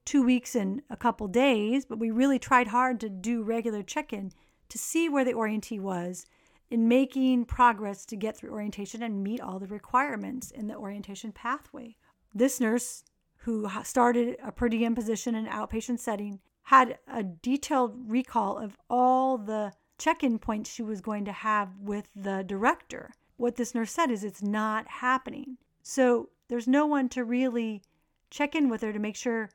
two 0.04 0.22
weeks 0.22 0.54
and 0.54 0.82
a 0.90 0.96
couple 0.96 1.28
days, 1.28 1.84
but 1.84 1.98
we 1.98 2.10
really 2.10 2.38
tried 2.38 2.68
hard 2.68 3.00
to 3.00 3.08
do 3.08 3.42
regular 3.42 3.82
check 3.82 4.12
in 4.12 4.32
to 4.68 4.78
see 4.78 5.08
where 5.08 5.24
the 5.24 5.32
orientee 5.32 5.80
was 5.80 6.26
in 6.70 6.88
making 6.88 7.44
progress 7.44 8.04
to 8.06 8.16
get 8.16 8.36
through 8.36 8.50
orientation 8.50 9.02
and 9.02 9.22
meet 9.22 9.40
all 9.40 9.58
the 9.58 9.66
requirements 9.66 10.50
in 10.50 10.66
the 10.66 10.76
orientation 10.76 11.32
pathway. 11.32 11.96
This 12.34 12.60
nurse, 12.60 13.04
who 13.38 13.68
started 13.84 14.36
a 14.42 14.50
per 14.50 14.68
diem 14.68 14.94
position 14.94 15.34
in 15.34 15.46
an 15.46 15.52
outpatient 15.52 16.00
setting, 16.00 16.40
had 16.64 16.98
a 17.06 17.22
detailed 17.22 18.10
recall 18.10 18.58
of 18.58 18.76
all 18.88 19.38
the 19.38 19.72
check 19.98 20.24
in 20.24 20.38
points 20.38 20.70
she 20.70 20.82
was 20.82 21.00
going 21.00 21.24
to 21.26 21.32
have 21.32 21.68
with 21.78 22.08
the 22.16 22.42
director. 22.42 23.12
What 23.36 23.56
this 23.56 23.74
nurse 23.74 23.92
said 23.92 24.10
is 24.10 24.24
it's 24.24 24.42
not 24.42 24.88
happening. 24.88 25.58
So 25.82 26.30
there's 26.48 26.66
no 26.66 26.86
one 26.86 27.08
to 27.10 27.24
really 27.24 27.82
check 28.30 28.54
in 28.54 28.68
with 28.68 28.80
her 28.80 28.92
to 28.92 28.98
make 28.98 29.16
sure 29.16 29.50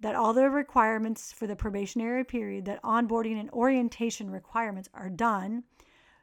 that 0.00 0.14
all 0.14 0.32
the 0.32 0.48
requirements 0.48 1.30
for 1.32 1.46
the 1.46 1.56
probationary 1.56 2.24
period, 2.24 2.64
that 2.64 2.82
onboarding 2.82 3.38
and 3.38 3.50
orientation 3.50 4.30
requirements 4.30 4.88
are 4.94 5.10
done. 5.10 5.64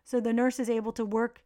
So 0.03 0.19
the 0.19 0.33
nurse 0.33 0.59
is 0.59 0.69
able 0.69 0.91
to 0.93 1.05
work 1.05 1.43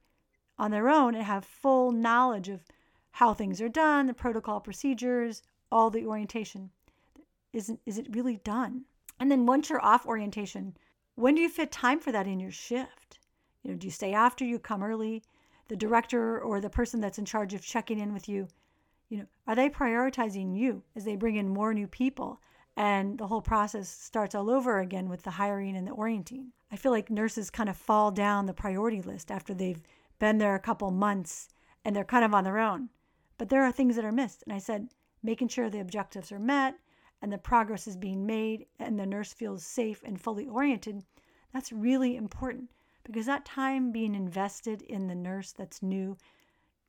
on 0.57 0.71
their 0.71 0.89
own 0.89 1.15
and 1.15 1.23
have 1.23 1.43
full 1.43 1.91
knowledge 1.91 2.47
of 2.47 2.65
how 3.11 3.33
things 3.33 3.61
are 3.61 3.69
done, 3.69 4.07
the 4.07 4.13
protocol 4.13 4.61
procedures, 4.61 5.41
all 5.71 5.89
the 5.89 6.05
orientation. 6.05 6.69
Isn't 7.51 7.81
is 7.85 7.97
it 7.97 8.15
really 8.15 8.37
done? 8.37 8.85
And 9.19 9.29
then 9.29 9.45
once 9.45 9.69
you're 9.69 9.83
off 9.83 10.05
orientation, 10.05 10.77
when 11.15 11.35
do 11.35 11.41
you 11.41 11.49
fit 11.49 11.71
time 11.71 11.99
for 11.99 12.11
that 12.13 12.27
in 12.27 12.39
your 12.39 12.51
shift? 12.51 13.19
You 13.61 13.71
know, 13.71 13.77
do 13.77 13.87
you 13.87 13.91
stay 13.91 14.13
after 14.13 14.45
you 14.45 14.57
come 14.57 14.83
early? 14.83 15.21
The 15.67 15.75
director 15.75 16.39
or 16.39 16.61
the 16.61 16.69
person 16.69 17.01
that's 17.01 17.19
in 17.19 17.25
charge 17.25 17.53
of 17.53 17.61
checking 17.61 17.99
in 17.99 18.13
with 18.13 18.29
you 18.29 18.47
you 19.11 19.17
know, 19.17 19.25
are 19.45 19.55
they 19.55 19.69
prioritizing 19.69 20.57
you 20.57 20.83
as 20.95 21.03
they 21.03 21.17
bring 21.17 21.35
in 21.35 21.49
more 21.49 21.73
new 21.73 21.85
people 21.85 22.41
and 22.77 23.17
the 23.17 23.27
whole 23.27 23.41
process 23.41 23.89
starts 23.89 24.33
all 24.33 24.49
over 24.49 24.79
again 24.79 25.09
with 25.09 25.23
the 25.23 25.31
hiring 25.31 25.75
and 25.75 25.85
the 25.85 25.91
orienting? 25.91 26.53
I 26.71 26.77
feel 26.77 26.93
like 26.93 27.09
nurses 27.09 27.49
kind 27.49 27.67
of 27.67 27.75
fall 27.75 28.11
down 28.11 28.45
the 28.45 28.53
priority 28.53 29.01
list 29.01 29.29
after 29.29 29.53
they've 29.53 29.83
been 30.17 30.37
there 30.37 30.55
a 30.55 30.61
couple 30.61 30.89
months 30.91 31.49
and 31.83 31.93
they're 31.93 32.05
kind 32.05 32.23
of 32.23 32.33
on 32.33 32.45
their 32.45 32.57
own. 32.57 32.87
But 33.37 33.49
there 33.49 33.63
are 33.65 33.71
things 33.73 33.97
that 33.97 34.05
are 34.05 34.13
missed. 34.13 34.43
And 34.47 34.53
I 34.53 34.59
said, 34.59 34.87
making 35.21 35.49
sure 35.49 35.69
the 35.69 35.81
objectives 35.81 36.31
are 36.31 36.39
met 36.39 36.75
and 37.21 37.33
the 37.33 37.37
progress 37.37 37.87
is 37.87 37.97
being 37.97 38.25
made 38.25 38.65
and 38.79 38.97
the 38.97 39.05
nurse 39.05 39.33
feels 39.33 39.65
safe 39.65 40.01
and 40.05 40.21
fully 40.21 40.47
oriented, 40.47 41.03
that's 41.53 41.73
really 41.73 42.15
important 42.15 42.71
because 43.03 43.25
that 43.25 43.43
time 43.43 43.91
being 43.91 44.15
invested 44.15 44.81
in 44.83 45.07
the 45.07 45.15
nurse 45.15 45.51
that's 45.51 45.83
new 45.83 46.15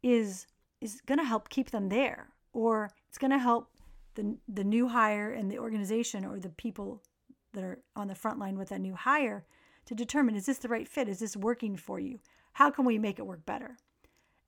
is 0.04 0.46
is 0.82 1.00
going 1.06 1.18
to 1.18 1.24
help 1.24 1.48
keep 1.48 1.70
them 1.70 1.88
there 1.88 2.28
or 2.52 2.90
it's 3.08 3.18
going 3.18 3.30
to 3.30 3.38
help 3.38 3.70
the 4.14 4.36
the 4.48 4.64
new 4.64 4.88
hire 4.88 5.30
and 5.30 5.50
the 5.50 5.58
organization 5.58 6.24
or 6.24 6.38
the 6.38 6.48
people 6.50 7.02
that 7.52 7.64
are 7.64 7.78
on 7.96 8.08
the 8.08 8.14
front 8.14 8.38
line 8.38 8.58
with 8.58 8.70
that 8.70 8.80
new 8.80 8.94
hire 8.94 9.44
to 9.86 9.94
determine 9.94 10.34
is 10.34 10.46
this 10.46 10.58
the 10.58 10.68
right 10.68 10.88
fit? 10.88 11.08
Is 11.08 11.20
this 11.20 11.36
working 11.36 11.76
for 11.76 11.98
you? 11.98 12.18
How 12.54 12.70
can 12.70 12.84
we 12.84 12.98
make 12.98 13.18
it 13.18 13.26
work 13.26 13.46
better? 13.46 13.76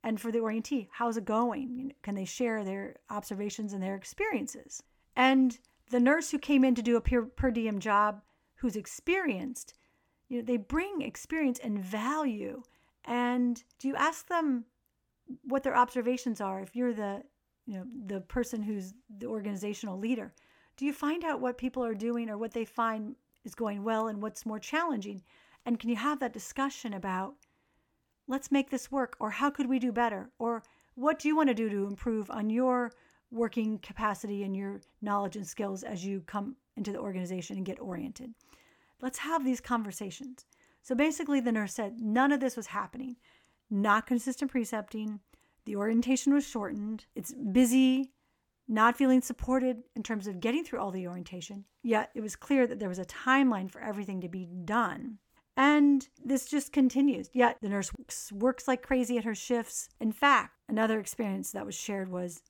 And 0.02 0.20
for 0.20 0.30
the 0.30 0.40
orientee 0.40 0.88
how's 0.90 1.16
it 1.16 1.24
going? 1.24 1.94
Can 2.02 2.14
they 2.14 2.24
share 2.24 2.64
their 2.64 2.96
observations 3.10 3.72
and 3.72 3.82
their 3.82 3.94
experiences? 3.94 4.82
And 5.16 5.58
the 5.90 6.00
nurse 6.00 6.30
who 6.30 6.38
came 6.38 6.64
in 6.64 6.74
to 6.74 6.82
do 6.82 6.96
a 6.96 7.00
per, 7.00 7.22
per 7.22 7.50
diem 7.50 7.78
job 7.78 8.22
who's 8.56 8.76
experienced 8.76 9.74
you 10.28 10.38
know 10.38 10.44
they 10.44 10.56
bring 10.56 11.00
experience 11.00 11.60
and 11.62 11.78
value. 11.78 12.62
And 13.04 13.62
do 13.78 13.88
you 13.88 13.94
ask 13.94 14.28
them 14.28 14.64
what 15.42 15.62
their 15.62 15.76
observations 15.76 16.40
are 16.40 16.60
if 16.60 16.76
you're 16.76 16.92
the 16.92 17.22
you 17.66 17.78
know 17.78 17.86
the 18.06 18.20
person 18.20 18.62
who's 18.62 18.92
the 19.18 19.26
organizational 19.26 19.98
leader. 19.98 20.32
Do 20.76 20.84
you 20.84 20.92
find 20.92 21.24
out 21.24 21.40
what 21.40 21.58
people 21.58 21.84
are 21.84 21.94
doing 21.94 22.28
or 22.28 22.36
what 22.36 22.52
they 22.52 22.64
find 22.64 23.16
is 23.44 23.54
going 23.54 23.84
well 23.84 24.08
and 24.08 24.20
what's 24.20 24.46
more 24.46 24.58
challenging? 24.58 25.22
And 25.64 25.78
can 25.78 25.88
you 25.88 25.96
have 25.96 26.20
that 26.20 26.32
discussion 26.32 26.94
about 26.94 27.34
let's 28.26 28.52
make 28.52 28.70
this 28.70 28.90
work 28.90 29.16
or 29.20 29.30
how 29.30 29.50
could 29.50 29.68
we 29.68 29.78
do 29.78 29.92
better? 29.92 30.30
Or 30.38 30.62
what 30.94 31.18
do 31.18 31.28
you 31.28 31.36
want 31.36 31.48
to 31.48 31.54
do 31.54 31.68
to 31.68 31.86
improve 31.86 32.30
on 32.30 32.50
your 32.50 32.92
working 33.30 33.78
capacity 33.78 34.42
and 34.42 34.56
your 34.56 34.80
knowledge 35.00 35.36
and 35.36 35.46
skills 35.46 35.82
as 35.82 36.04
you 36.04 36.22
come 36.26 36.56
into 36.76 36.92
the 36.92 36.98
organization 36.98 37.56
and 37.56 37.66
get 37.66 37.80
oriented? 37.80 38.34
Let's 39.00 39.18
have 39.18 39.44
these 39.44 39.60
conversations. 39.60 40.46
So 40.82 40.94
basically 40.94 41.40
the 41.40 41.52
nurse 41.52 41.74
said 41.74 42.00
none 42.00 42.32
of 42.32 42.40
this 42.40 42.56
was 42.56 42.66
happening 42.66 43.16
not 43.70 44.06
consistent 44.06 44.50
precepting. 44.50 45.20
The 45.64 45.76
orientation 45.76 46.34
was 46.34 46.46
shortened. 46.46 47.06
It's 47.14 47.32
busy, 47.32 48.12
not 48.68 48.96
feeling 48.96 49.22
supported 49.22 49.82
in 49.94 50.02
terms 50.02 50.26
of 50.26 50.40
getting 50.40 50.64
through 50.64 50.80
all 50.80 50.90
the 50.90 51.06
orientation. 51.06 51.64
Yet 51.82 52.10
it 52.14 52.20
was 52.20 52.36
clear 52.36 52.66
that 52.66 52.78
there 52.78 52.88
was 52.88 52.98
a 52.98 53.04
timeline 53.04 53.70
for 53.70 53.80
everything 53.80 54.20
to 54.20 54.28
be 54.28 54.46
done. 54.64 55.18
And 55.56 56.08
this 56.22 56.46
just 56.46 56.72
continues. 56.72 57.30
Yet 57.32 57.58
the 57.60 57.68
nurse 57.68 57.92
works, 57.96 58.32
works 58.32 58.66
like 58.66 58.82
crazy 58.82 59.18
at 59.18 59.24
her 59.24 59.34
shifts. 59.34 59.88
In 60.00 60.12
fact, 60.12 60.54
another 60.68 60.98
experience 60.98 61.52
that 61.52 61.66
was 61.66 61.74
shared 61.74 62.10
was 62.10 62.42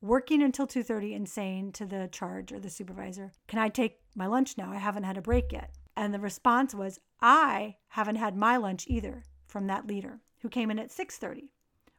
working 0.00 0.42
until 0.42 0.66
2:30 0.66 1.14
and 1.14 1.28
saying 1.28 1.72
to 1.72 1.86
the 1.86 2.08
charge 2.12 2.52
or 2.52 2.60
the 2.60 2.70
supervisor, 2.70 3.32
"Can 3.48 3.58
I 3.58 3.68
take 3.68 4.00
my 4.14 4.26
lunch 4.26 4.56
now? 4.56 4.70
I 4.70 4.76
haven't 4.76 5.04
had 5.04 5.16
a 5.16 5.22
break 5.22 5.52
yet." 5.52 5.72
And 5.96 6.14
the 6.14 6.20
response 6.20 6.74
was, 6.74 7.00
"I 7.20 7.76
haven't 7.88 8.16
had 8.16 8.36
my 8.36 8.56
lunch 8.56 8.86
either 8.88 9.24
from 9.52 9.66
that 9.66 9.86
leader 9.86 10.18
who 10.40 10.48
came 10.48 10.70
in 10.70 10.78
at 10.78 10.90
6:30, 10.90 11.52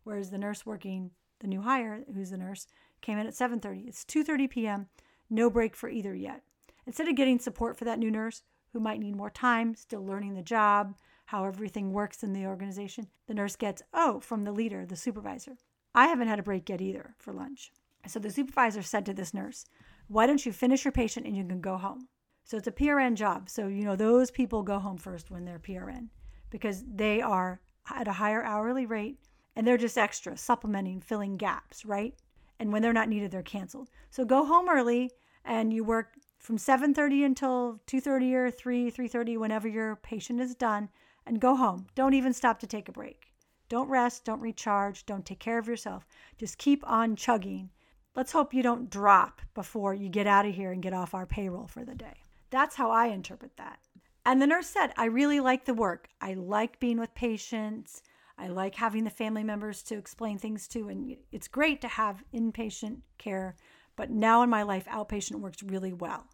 whereas 0.03 0.31
the 0.31 0.39
nurse 0.39 0.65
working 0.65 1.11
the 1.37 1.47
new 1.47 1.61
hire, 1.61 2.03
who's 2.11 2.31
the 2.31 2.37
nurse, 2.37 2.65
came 2.99 3.19
in 3.19 3.27
at 3.27 3.35
7:30. 3.35 3.87
It's 3.87 4.03
2:30 4.03 4.49
p.m. 4.49 4.89
No 5.29 5.51
break 5.51 5.75
for 5.75 5.87
either 5.87 6.15
yet. 6.15 6.41
Instead 6.87 7.07
of 7.07 7.15
getting 7.15 7.37
support 7.37 7.77
for 7.77 7.85
that 7.85 7.99
new 7.99 8.09
nurse 8.09 8.41
who 8.71 8.79
might 8.79 8.99
need 8.99 9.15
more 9.15 9.29
time, 9.29 9.75
still 9.75 10.03
learning 10.03 10.33
the 10.33 10.41
job, 10.41 10.95
how 11.25 11.45
everything 11.45 11.93
works 11.93 12.23
in 12.23 12.33
the 12.33 12.47
organization, 12.47 13.07
the 13.27 13.35
nurse 13.35 13.55
gets, 13.55 13.83
"Oh, 13.93 14.19
from 14.19 14.45
the 14.45 14.51
leader, 14.51 14.83
the 14.83 14.95
supervisor. 14.95 15.57
I 15.93 16.07
haven't 16.07 16.29
had 16.29 16.39
a 16.39 16.43
break 16.43 16.67
yet 16.69 16.81
either 16.81 17.13
for 17.19 17.33
lunch." 17.33 17.71
So 18.07 18.19
the 18.19 18.31
supervisor 18.31 18.81
said 18.81 19.05
to 19.05 19.13
this 19.13 19.31
nurse, 19.31 19.63
"Why 20.07 20.25
don't 20.25 20.43
you 20.43 20.51
finish 20.51 20.83
your 20.85 20.91
patient 20.91 21.27
and 21.27 21.37
you 21.37 21.45
can 21.45 21.61
go 21.61 21.77
home?" 21.77 22.09
So 22.43 22.57
it's 22.57 22.67
a 22.67 22.71
PRN 22.71 23.15
job. 23.15 23.47
So, 23.47 23.67
you 23.67 23.83
know, 23.83 23.95
those 23.95 24.31
people 24.31 24.63
go 24.63 24.79
home 24.79 24.97
first 24.97 25.29
when 25.29 25.45
they're 25.45 25.59
PRN 25.59 26.09
because 26.53 26.83
they 26.85 27.19
are 27.19 27.59
at 27.89 28.07
a 28.07 28.13
higher 28.13 28.43
hourly 28.43 28.85
rate 28.85 29.17
and 29.55 29.65
they're 29.65 29.75
just 29.75 29.97
extra, 29.97 30.37
supplementing, 30.37 31.01
filling 31.01 31.35
gaps, 31.35 31.83
right? 31.83 32.13
And 32.59 32.71
when 32.71 32.83
they're 32.83 32.93
not 32.93 33.09
needed, 33.09 33.31
they're 33.31 33.41
canceled. 33.41 33.89
So 34.11 34.23
go 34.23 34.45
home 34.45 34.69
early 34.69 35.09
and 35.43 35.73
you 35.73 35.83
work 35.83 36.13
from 36.37 36.59
7:30 36.59 37.25
until 37.25 37.81
2:30 37.87 38.35
or 38.35 38.51
3 38.51 38.91
3:30 38.91 39.35
whenever 39.35 39.67
your 39.67 39.95
patient 39.95 40.39
is 40.39 40.53
done 40.53 40.89
and 41.25 41.41
go 41.41 41.55
home. 41.55 41.87
Don't 41.95 42.13
even 42.13 42.33
stop 42.33 42.59
to 42.59 42.67
take 42.67 42.87
a 42.87 42.91
break. 42.91 43.33
Don't 43.67 43.89
rest, 43.89 44.23
don't 44.23 44.39
recharge, 44.39 45.07
don't 45.07 45.25
take 45.25 45.39
care 45.39 45.57
of 45.57 45.67
yourself. 45.67 46.05
Just 46.37 46.59
keep 46.59 46.87
on 46.87 47.15
chugging. 47.15 47.71
Let's 48.15 48.33
hope 48.33 48.53
you 48.53 48.61
don't 48.61 48.91
drop 48.91 49.41
before 49.55 49.95
you 49.95 50.07
get 50.07 50.27
out 50.27 50.45
of 50.45 50.53
here 50.53 50.71
and 50.71 50.83
get 50.83 50.93
off 50.93 51.15
our 51.15 51.25
payroll 51.25 51.65
for 51.65 51.83
the 51.83 51.95
day. 51.95 52.21
That's 52.51 52.75
how 52.75 52.91
I 52.91 53.07
interpret 53.07 53.57
that. 53.57 53.79
And 54.25 54.41
the 54.41 54.47
nurse 54.47 54.67
said, 54.67 54.93
I 54.97 55.05
really 55.05 55.39
like 55.39 55.65
the 55.65 55.73
work. 55.73 56.07
I 56.21 56.33
like 56.33 56.79
being 56.79 56.99
with 56.99 57.13
patients. 57.13 58.01
I 58.37 58.47
like 58.47 58.75
having 58.75 59.03
the 59.03 59.09
family 59.09 59.43
members 59.43 59.83
to 59.83 59.97
explain 59.97 60.37
things 60.37 60.67
to, 60.69 60.89
and 60.89 61.15
it's 61.31 61.47
great 61.47 61.81
to 61.81 61.87
have 61.87 62.23
inpatient 62.33 63.01
care. 63.17 63.57
But 63.95 64.09
now 64.09 64.41
in 64.41 64.49
my 64.49 64.63
life, 64.63 64.85
outpatient 64.85 65.39
works 65.39 65.61
really 65.61 65.93
well. 65.93 66.27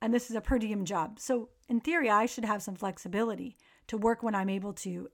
And 0.00 0.12
this 0.12 0.30
is 0.30 0.36
a 0.36 0.40
per 0.40 0.58
diem 0.58 0.84
job. 0.84 1.20
So, 1.20 1.50
in 1.68 1.80
theory, 1.80 2.10
I 2.10 2.26
should 2.26 2.44
have 2.44 2.62
some 2.62 2.74
flexibility 2.74 3.56
to 3.86 3.96
work 3.96 4.22
when 4.22 4.34
I'm 4.34 4.50
able 4.50 4.72
to 4.74 5.08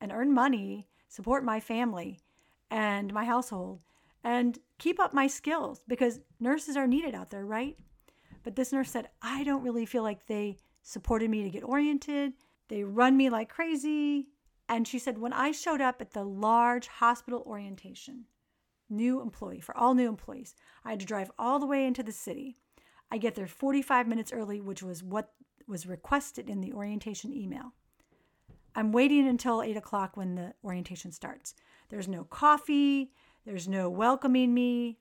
and 0.00 0.10
earn 0.10 0.32
money, 0.32 0.88
support 1.08 1.44
my 1.44 1.60
family 1.60 2.18
and 2.70 3.12
my 3.12 3.24
household, 3.24 3.82
and 4.24 4.58
keep 4.78 4.98
up 4.98 5.12
my 5.12 5.26
skills 5.26 5.82
because 5.86 6.20
nurses 6.40 6.76
are 6.76 6.86
needed 6.86 7.14
out 7.14 7.30
there, 7.30 7.44
right? 7.44 7.76
But 8.42 8.56
this 8.56 8.72
nurse 8.72 8.90
said, 8.90 9.10
I 9.20 9.44
don't 9.44 9.62
really 9.62 9.86
feel 9.86 10.02
like 10.02 10.26
they 10.26 10.56
supported 10.82 11.30
me 11.30 11.42
to 11.42 11.50
get 11.50 11.64
oriented. 11.64 12.32
They 12.68 12.84
run 12.84 13.16
me 13.16 13.30
like 13.30 13.48
crazy. 13.48 14.26
And 14.68 14.86
she 14.86 14.98
said, 14.98 15.18
when 15.18 15.32
I 15.32 15.52
showed 15.52 15.80
up 15.80 16.00
at 16.00 16.12
the 16.12 16.24
large 16.24 16.86
hospital 16.86 17.42
orientation, 17.46 18.24
new 18.88 19.20
employee 19.20 19.60
for 19.60 19.76
all 19.76 19.94
new 19.94 20.08
employees, 20.08 20.54
I 20.84 20.90
had 20.90 21.00
to 21.00 21.06
drive 21.06 21.30
all 21.38 21.58
the 21.58 21.66
way 21.66 21.84
into 21.86 22.02
the 22.02 22.12
city. 22.12 22.56
I 23.10 23.18
get 23.18 23.34
there 23.34 23.46
45 23.46 24.08
minutes 24.08 24.32
early, 24.32 24.60
which 24.60 24.82
was 24.82 25.02
what 25.02 25.32
was 25.66 25.86
requested 25.86 26.48
in 26.48 26.60
the 26.60 26.72
orientation 26.72 27.32
email. 27.32 27.74
I'm 28.74 28.92
waiting 28.92 29.28
until 29.28 29.62
8 29.62 29.76
o'clock 29.76 30.16
when 30.16 30.34
the 30.34 30.54
orientation 30.64 31.12
starts. 31.12 31.54
There's 31.90 32.08
no 32.08 32.24
coffee, 32.24 33.12
there's 33.44 33.68
no 33.68 33.90
welcoming 33.90 34.54
me. 34.54 34.98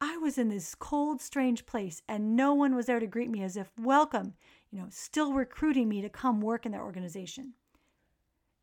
I 0.00 0.16
was 0.16 0.38
in 0.38 0.48
this 0.48 0.74
cold, 0.74 1.20
strange 1.20 1.66
place, 1.66 2.00
and 2.08 2.34
no 2.34 2.54
one 2.54 2.74
was 2.74 2.86
there 2.86 3.00
to 3.00 3.06
greet 3.06 3.28
me 3.28 3.42
as 3.42 3.56
if, 3.58 3.70
welcome, 3.78 4.32
you 4.70 4.78
know, 4.78 4.86
still 4.90 5.32
recruiting 5.32 5.88
me 5.88 6.00
to 6.02 6.08
come 6.08 6.40
work 6.40 6.64
in 6.64 6.72
their 6.72 6.82
organization. 6.82 7.54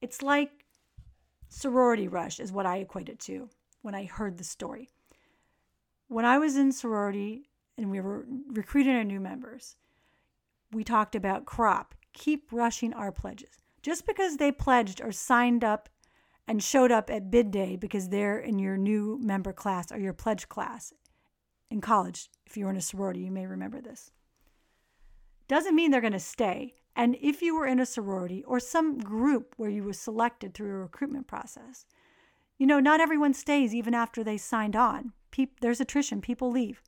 It's 0.01 0.21
like 0.21 0.65
sorority 1.49 2.07
rush, 2.07 2.39
is 2.39 2.51
what 2.51 2.65
I 2.65 2.77
equate 2.77 3.09
it 3.09 3.19
to 3.21 3.49
when 3.81 3.95
I 3.95 4.05
heard 4.05 4.37
the 4.37 4.43
story. 4.43 4.89
When 6.07 6.25
I 6.25 6.37
was 6.37 6.55
in 6.55 6.71
sorority 6.71 7.49
and 7.77 7.91
we 7.91 7.99
were 7.99 8.25
recruiting 8.49 8.95
our 8.95 9.03
new 9.03 9.19
members, 9.19 9.75
we 10.71 10.83
talked 10.83 11.15
about 11.15 11.45
crop, 11.45 11.95
keep 12.13 12.51
rushing 12.51 12.93
our 12.93 13.11
pledges. 13.11 13.61
Just 13.81 14.05
because 14.05 14.37
they 14.37 14.51
pledged 14.51 15.01
or 15.01 15.11
signed 15.11 15.63
up 15.63 15.89
and 16.47 16.63
showed 16.63 16.91
up 16.91 17.09
at 17.09 17.29
bid 17.29 17.51
day 17.51 17.75
because 17.75 18.09
they're 18.09 18.39
in 18.39 18.59
your 18.59 18.77
new 18.77 19.19
member 19.21 19.53
class 19.53 19.91
or 19.91 19.99
your 19.99 20.13
pledge 20.13 20.47
class 20.47 20.93
in 21.69 21.81
college, 21.81 22.29
if 22.45 22.55
you 22.55 22.65
were 22.65 22.71
in 22.71 22.77
a 22.77 22.81
sorority, 22.81 23.21
you 23.21 23.31
may 23.31 23.45
remember 23.45 23.81
this, 23.81 24.11
doesn't 25.47 25.75
mean 25.75 25.91
they're 25.91 26.01
going 26.01 26.13
to 26.13 26.19
stay. 26.19 26.75
And 26.95 27.15
if 27.21 27.41
you 27.41 27.55
were 27.55 27.67
in 27.67 27.79
a 27.79 27.85
sorority 27.85 28.43
or 28.45 28.59
some 28.59 28.99
group 28.99 29.53
where 29.57 29.69
you 29.69 29.83
were 29.83 29.93
selected 29.93 30.53
through 30.53 30.71
a 30.71 30.79
recruitment 30.79 31.27
process, 31.27 31.85
you 32.57 32.65
know, 32.65 32.79
not 32.79 32.99
everyone 32.99 33.33
stays 33.33 33.73
even 33.73 33.93
after 33.93 34.23
they 34.23 34.37
signed 34.37 34.75
on. 34.75 35.13
there's 35.61 35.79
attrition, 35.79 36.21
people 36.21 36.51
leave. 36.51 36.81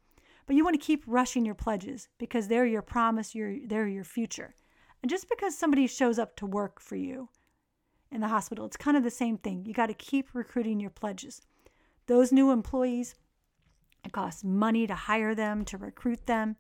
But 0.47 0.55
you 0.55 0.63
want 0.63 0.79
to 0.79 0.85
keep 0.85 1.03
rushing 1.05 1.45
your 1.45 1.53
pledges 1.53 2.07
because 2.17 2.47
they're 2.47 2.65
your 2.65 2.81
promise, 2.81 3.35
your, 3.35 3.55
they're 3.67 3.87
your 3.87 4.03
future. 4.03 4.55
And 5.03 5.09
just 5.09 5.29
because 5.29 5.55
somebody 5.55 5.85
shows 5.85 6.17
up 6.17 6.35
to 6.37 6.45
work 6.47 6.81
for 6.81 6.95
you 6.95 7.29
in 8.11 8.21
the 8.21 8.27
hospital, 8.27 8.65
it's 8.65 8.75
kind 8.75 8.97
of 8.97 9.03
the 9.03 9.11
same 9.11 9.37
thing. 9.37 9.63
You 9.65 9.73
got 9.73 9.87
to 9.87 9.93
keep 9.93 10.29
recruiting 10.33 10.79
your 10.79 10.89
pledges. 10.89 11.41
Those 12.07 12.31
new 12.31 12.49
employees, 12.49 13.13
it 14.03 14.11
costs 14.11 14.43
money 14.43 14.87
to 14.87 14.95
hire 14.95 15.35
them, 15.35 15.63
to 15.65 15.77
recruit 15.77 16.25
them. 16.25 16.55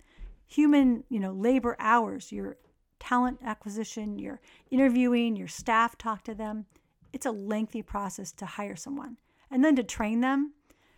Human, 0.49 1.03
you 1.09 1.19
know, 1.19 1.31
labor 1.31 1.75
hours, 1.79 2.31
your 2.31 2.57
talent 2.99 3.39
acquisition, 3.43 4.19
your 4.19 4.41
interviewing, 4.69 5.35
your 5.35 5.47
staff 5.47 5.97
talk 5.97 6.23
to 6.25 6.35
them. 6.35 6.65
It's 7.13 7.25
a 7.25 7.31
lengthy 7.31 7.81
process 7.81 8.31
to 8.33 8.45
hire 8.45 8.75
someone. 8.75 9.17
And 9.49 9.63
then 9.63 9.75
to 9.77 9.83
train 9.83 10.21
them, 10.21 10.53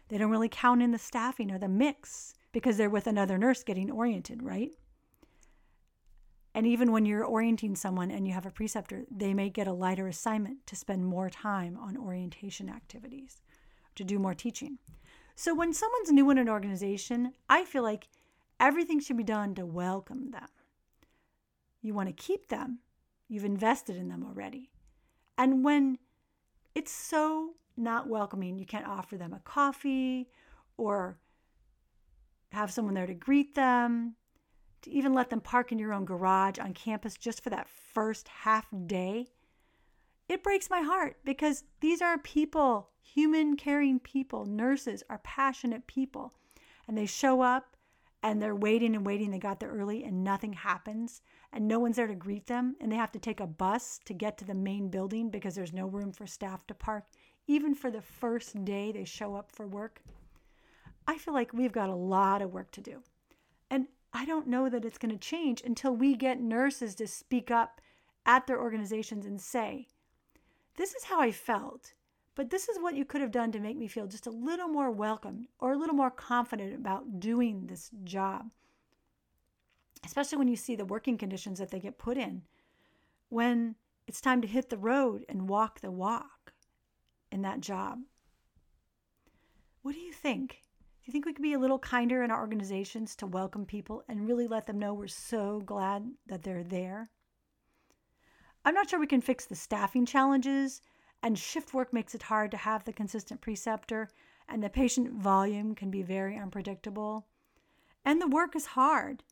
they 0.08 0.18
don't 0.18 0.32
really 0.32 0.50
count 0.50 0.82
in 0.82 0.92
the 0.92 0.98
staffing 0.98 1.52
or 1.52 1.60
the 1.60 1.70
mix 1.70 2.34
because 2.52 2.78
they're 2.78 2.90
with 2.90 3.08
another 3.08 3.38
nurse 3.38 3.64
getting 3.64 3.92
oriented, 3.92 4.42
right? 4.44 4.72
And 6.54 6.68
even 6.68 6.92
when 6.92 7.06
you're 7.06 7.24
orienting 7.24 7.76
someone 7.76 8.12
and 8.12 8.28
you 8.28 8.34
have 8.34 8.46
a 8.46 8.52
preceptor, 8.52 9.06
they 9.10 9.34
may 9.34 9.50
get 9.50 9.68
a 9.68 9.74
lighter 9.74 10.08
assignment 10.08 10.66
to 10.68 10.76
spend 10.76 11.06
more 11.06 11.30
time 11.30 11.78
on 11.78 11.96
orientation 11.96 12.68
activities, 12.68 13.42
to 13.96 14.04
do 14.04 14.20
more 14.20 14.34
teaching. 14.34 14.78
So 15.36 15.56
when 15.56 15.74
someone's 15.74 16.12
new 16.12 16.30
in 16.30 16.38
an 16.38 16.50
organization, 16.50 17.32
I 17.50 17.64
feel 17.64 17.84
like 17.84 18.10
everything 18.62 19.00
should 19.00 19.18
be 19.18 19.24
done 19.24 19.56
to 19.56 19.66
welcome 19.66 20.30
them. 20.30 20.48
You 21.82 21.96
want 21.96 22.08
to 22.08 22.14
keep 22.14 22.48
them, 22.48 22.80
you've 23.28 23.44
invested 23.44 23.98
in 23.98 24.08
them 24.08 24.24
already. 24.24 24.70
And 25.38 25.66
when 25.66 25.98
it's 26.76 26.92
so 26.92 27.56
not 27.76 28.08
welcoming, 28.08 28.60
you 28.60 28.66
can't 28.66 28.88
offer 28.88 29.18
them 29.18 29.34
a 29.34 29.40
coffee 29.40 30.30
or 30.78 31.18
have 32.52 32.72
someone 32.72 32.94
there 32.94 33.08
to 33.08 33.14
greet 33.16 33.56
them, 33.56 34.16
to 34.84 34.92
even 34.92 35.14
let 35.14 35.32
them 35.32 35.42
park 35.42 35.72
in 35.72 35.80
your 35.80 35.94
own 35.94 36.06
garage 36.06 36.60
on 36.60 36.74
campus 36.74 37.16
just 37.16 37.44
for 37.44 37.50
that 37.50 37.68
first 37.68 38.28
half 38.28 38.68
day. 38.86 39.28
It 40.30 40.44
breaks 40.44 40.70
my 40.70 40.82
heart 40.82 41.18
because 41.26 41.64
these 41.82 42.02
are 42.02 42.18
people, 42.20 42.90
human 43.02 43.58
caring 43.58 44.00
people. 44.00 44.46
Nurses 44.46 45.04
are 45.10 45.20
passionate 45.24 45.88
people. 45.88 46.34
And 46.88 46.98
they 46.98 47.06
show 47.06 47.42
up 47.42 47.71
and 48.24 48.42
they're 48.42 48.56
waiting 48.56 48.96
and 48.96 49.06
waiting. 49.06 49.32
They 49.32 49.40
got 49.40 49.60
there 49.60 49.72
early 49.72 50.04
and 50.04 50.24
nothing 50.24 50.54
happens 50.54 51.22
and 51.52 51.68
no 51.68 51.80
one's 51.80 51.96
there 51.96 52.08
to 52.08 52.16
greet 52.16 52.48
them. 52.48 52.76
And 52.80 52.92
they 52.92 52.96
have 52.96 53.12
to 53.14 53.20
take 53.20 53.40
a 53.40 53.48
bus 53.48 54.00
to 54.06 54.14
get 54.14 54.38
to 54.38 54.46
the 54.46 54.54
main 54.54 54.90
building 54.90 55.30
because 55.30 55.56
there's 55.56 55.74
no 55.74 55.88
room 55.88 56.12
for 56.12 56.28
staff 56.28 56.66
to 56.68 56.74
park. 56.74 57.06
Even 57.48 57.74
for 57.74 57.90
the 57.90 58.02
first 58.02 58.64
day 58.64 58.92
they 58.92 59.06
show 59.06 59.36
up 59.36 59.52
for 59.52 59.68
work, 59.68 60.02
I 61.08 61.18
feel 61.18 61.34
like 61.34 61.54
we've 61.54 61.72
got 61.72 61.90
a 61.90 61.96
lot 61.96 62.42
of 62.42 62.54
work 62.54 62.72
to 62.72 62.82
do. 62.82 63.02
And 63.70 63.88
I 64.14 64.26
don't 64.26 64.48
know 64.48 64.70
that 64.70 64.86
it's 64.86 64.98
going 64.98 65.12
to 65.12 65.18
change 65.18 65.62
until 65.66 65.96
we 65.96 66.16
get 66.16 66.40
nurses 66.40 66.96
to 66.96 67.08
speak 67.08 67.50
up 67.50 67.82
at 68.26 68.46
their 68.46 68.62
organizations 68.62 69.26
and 69.26 69.42
say, 69.42 69.88
This 70.76 70.94
is 70.94 71.06
how 71.06 71.20
I 71.20 71.32
felt, 71.32 71.94
but 72.36 72.50
this 72.50 72.70
is 72.70 72.80
what 72.80 72.96
you 72.96 73.06
could 73.06 73.22
have 73.22 73.32
done 73.32 73.52
to 73.52 73.60
make 73.60 73.78
me 73.78 73.88
feel 73.88 74.08
just 74.08 74.28
a 74.28 74.32
little 74.32 74.68
more 74.68 74.92
welcome 74.92 75.48
or 75.60 75.74
a 75.74 75.78
little 75.78 75.96
more 75.96 76.12
confident 76.12 76.76
about 76.76 77.20
doing 77.20 77.68
this 77.68 77.90
job. 78.04 78.50
Especially 80.06 80.38
when 80.38 80.48
you 80.48 80.56
see 80.56 80.76
the 80.76 80.86
working 80.86 81.18
conditions 81.18 81.60
that 81.60 81.72
they 81.72 81.80
get 81.80 81.98
put 81.98 82.18
in. 82.18 82.44
When 83.30 83.76
it's 84.08 84.22
time 84.22 84.42
to 84.42 84.48
hit 84.48 84.70
the 84.70 84.78
road 84.78 85.26
and 85.30 85.50
walk 85.50 85.82
the 85.82 85.92
walk 85.92 86.54
in 87.32 87.42
that 87.44 87.62
job. 87.62 88.00
What 89.82 89.94
do 89.94 90.00
you 90.00 90.14
think? 90.14 90.62
Do 91.02 91.06
you 91.06 91.12
think 91.12 91.26
we 91.26 91.34
could 91.34 91.42
be 91.42 91.54
a 91.54 91.60
little 91.60 91.80
kinder 91.80 92.24
in 92.24 92.32
our 92.32 92.40
organizations 92.40 93.16
to 93.18 93.26
welcome 93.26 93.66
people 93.66 94.04
and 94.08 94.28
really 94.28 94.48
let 94.48 94.68
them 94.68 94.80
know 94.80 94.94
we're 94.94 95.08
so 95.08 95.62
glad 95.66 96.12
that 96.28 96.44
they're 96.44 96.64
there? 96.64 97.10
I'm 98.64 98.76
not 98.76 98.90
sure 98.90 99.00
we 99.00 99.08
can 99.08 99.22
fix 99.22 99.46
the 99.46 99.56
staffing 99.56 100.06
challenges, 100.06 100.82
and 101.24 101.38
shift 101.38 101.74
work 101.74 101.94
makes 101.94 102.16
it 102.16 102.24
hard 102.24 102.52
to 102.52 102.58
have 102.58 102.84
the 102.84 102.94
consistent 102.94 103.42
preceptor, 103.42 104.10
and 104.50 104.64
the 104.64 104.70
patient 104.70 105.14
volume 105.14 105.76
can 105.76 105.92
be 105.92 106.02
very 106.02 106.38
unpredictable. 106.38 107.28
And 108.04 108.20
the 108.22 108.28
work 108.28 108.56
is 108.56 108.66
hard, 108.66 109.24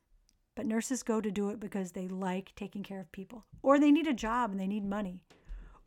but 0.55 0.65
nurses 0.65 1.03
go 1.03 1.19
to 1.21 1.31
do 1.31 1.49
it 1.49 1.59
because 1.59 1.91
they 1.91 2.07
like 2.07 2.53
taking 2.55 2.83
care 2.83 2.99
of 2.99 3.11
people, 3.11 3.45
or 3.63 3.79
they 3.79 3.91
need 3.91 4.07
a 4.07 4.13
job 4.13 4.51
and 4.51 4.59
they 4.59 4.67
need 4.67 4.85
money, 4.85 5.21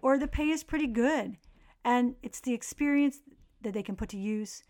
or 0.01 0.19
the 0.19 0.27
pay 0.27 0.49
is 0.49 0.65
pretty 0.65 0.89
good, 0.89 1.37
and 1.85 2.17
it's 2.23 2.41
the 2.41 2.55
experience 2.55 3.21
that 3.61 3.75
they 3.75 3.83
can 3.83 3.97
put 3.97 4.09
to 4.11 4.19
use 4.19 4.65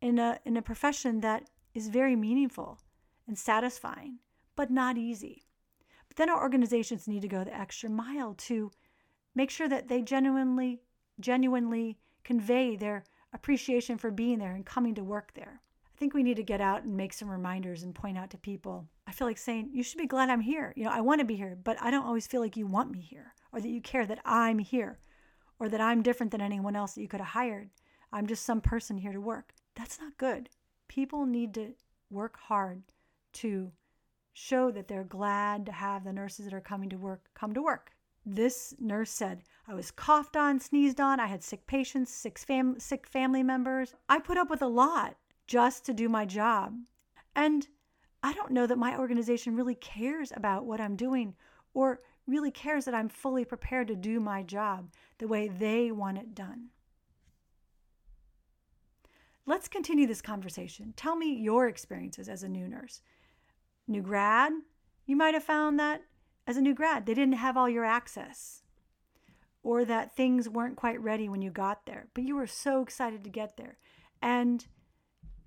in 0.00 0.18
a, 0.18 0.38
in 0.44 0.56
a 0.56 0.62
profession 0.62 1.20
that 1.20 1.48
is 1.74 1.88
very 1.88 2.14
meaningful 2.16 2.78
and 3.26 3.38
satisfying, 3.38 4.18
but 4.54 4.70
not 4.70 4.96
easy. 4.98 5.44
But 6.08 6.16
then 6.16 6.30
our 6.30 6.42
organizations 6.42 7.08
need 7.08 7.22
to 7.22 7.28
go 7.28 7.44
the 7.44 7.56
extra 7.56 7.88
mile 7.88 8.34
to 8.34 8.70
make 9.36 9.50
sure 9.50 9.68
that 9.68 9.86
they 9.86 10.02
genuinely, 10.02 10.80
genuinely 11.20 11.98
convey 12.24 12.74
their 12.74 13.04
appreciation 13.32 13.98
for 13.98 14.10
being 14.10 14.38
there 14.38 14.54
and 14.54 14.66
coming 14.66 14.94
to 14.96 15.04
work 15.04 15.32
there. 15.34 15.60
I 15.84 15.98
think 15.98 16.14
we 16.14 16.24
need 16.24 16.36
to 16.38 16.42
get 16.42 16.60
out 16.60 16.82
and 16.82 16.96
make 16.96 17.12
some 17.12 17.30
reminders 17.30 17.82
and 17.82 17.94
point 17.94 18.18
out 18.18 18.30
to 18.30 18.38
people. 18.38 18.88
I 19.06 19.12
feel 19.12 19.26
like 19.26 19.38
saying, 19.38 19.70
You 19.72 19.82
should 19.82 19.98
be 19.98 20.06
glad 20.06 20.30
I'm 20.30 20.40
here. 20.40 20.72
You 20.74 20.84
know, 20.84 20.90
I 20.90 21.02
want 21.02 21.20
to 21.20 21.26
be 21.26 21.36
here, 21.36 21.56
but 21.62 21.80
I 21.80 21.90
don't 21.90 22.04
always 22.04 22.26
feel 22.26 22.40
like 22.40 22.56
you 22.56 22.66
want 22.66 22.90
me 22.90 23.00
here 23.00 23.34
or 23.52 23.60
that 23.60 23.68
you 23.68 23.80
care 23.80 24.06
that 24.06 24.20
I'm 24.24 24.58
here 24.58 24.98
or 25.58 25.68
that 25.68 25.80
I'm 25.80 26.02
different 26.02 26.32
than 26.32 26.40
anyone 26.40 26.76
else 26.76 26.94
that 26.94 27.02
you 27.02 27.08
could 27.08 27.20
have 27.20 27.28
hired. 27.28 27.70
I'm 28.12 28.26
just 28.26 28.44
some 28.44 28.60
person 28.60 28.98
here 28.98 29.12
to 29.12 29.20
work. 29.20 29.52
That's 29.74 30.00
not 30.00 30.18
good. 30.18 30.48
People 30.88 31.26
need 31.26 31.54
to 31.54 31.74
work 32.10 32.38
hard 32.38 32.82
to 33.34 33.72
show 34.32 34.70
that 34.70 34.88
they're 34.88 35.04
glad 35.04 35.66
to 35.66 35.72
have 35.72 36.04
the 36.04 36.12
nurses 36.12 36.44
that 36.44 36.54
are 36.54 36.60
coming 36.60 36.90
to 36.90 36.96
work 36.96 37.28
come 37.34 37.54
to 37.54 37.62
work. 37.62 37.95
This 38.28 38.74
nurse 38.80 39.12
said, 39.12 39.44
I 39.68 39.74
was 39.74 39.92
coughed 39.92 40.36
on, 40.36 40.58
sneezed 40.58 41.00
on, 41.00 41.20
I 41.20 41.26
had 41.26 41.44
sick 41.44 41.64
patients, 41.68 42.12
sick, 42.12 42.40
fam- 42.40 42.80
sick 42.80 43.06
family 43.06 43.44
members. 43.44 43.94
I 44.08 44.18
put 44.18 44.36
up 44.36 44.50
with 44.50 44.62
a 44.62 44.66
lot 44.66 45.16
just 45.46 45.86
to 45.86 45.94
do 45.94 46.08
my 46.08 46.24
job. 46.26 46.74
And 47.36 47.68
I 48.24 48.32
don't 48.32 48.50
know 48.50 48.66
that 48.66 48.78
my 48.78 48.98
organization 48.98 49.54
really 49.54 49.76
cares 49.76 50.32
about 50.34 50.66
what 50.66 50.80
I'm 50.80 50.96
doing 50.96 51.34
or 51.72 52.00
really 52.26 52.50
cares 52.50 52.84
that 52.86 52.94
I'm 52.94 53.08
fully 53.08 53.44
prepared 53.44 53.86
to 53.88 53.94
do 53.94 54.18
my 54.18 54.42
job 54.42 54.90
the 55.18 55.28
way 55.28 55.46
they 55.46 55.92
want 55.92 56.18
it 56.18 56.34
done. 56.34 56.70
Let's 59.46 59.68
continue 59.68 60.08
this 60.08 60.22
conversation. 60.22 60.94
Tell 60.96 61.14
me 61.14 61.32
your 61.32 61.68
experiences 61.68 62.28
as 62.28 62.42
a 62.42 62.48
new 62.48 62.66
nurse. 62.66 63.02
New 63.86 64.02
grad, 64.02 64.52
you 65.06 65.14
might 65.14 65.34
have 65.34 65.44
found 65.44 65.78
that 65.78 66.02
as 66.46 66.56
a 66.56 66.62
new 66.62 66.74
grad, 66.74 67.06
they 67.06 67.14
didn't 67.14 67.34
have 67.34 67.56
all 67.56 67.68
your 67.68 67.84
access 67.84 68.62
or 69.66 69.84
that 69.84 70.14
things 70.14 70.48
weren't 70.48 70.76
quite 70.76 71.02
ready 71.02 71.28
when 71.28 71.42
you 71.42 71.50
got 71.50 71.86
there, 71.86 72.06
but 72.14 72.22
you 72.22 72.36
were 72.36 72.46
so 72.46 72.82
excited 72.82 73.24
to 73.24 73.30
get 73.30 73.56
there. 73.56 73.76
And 74.22 74.64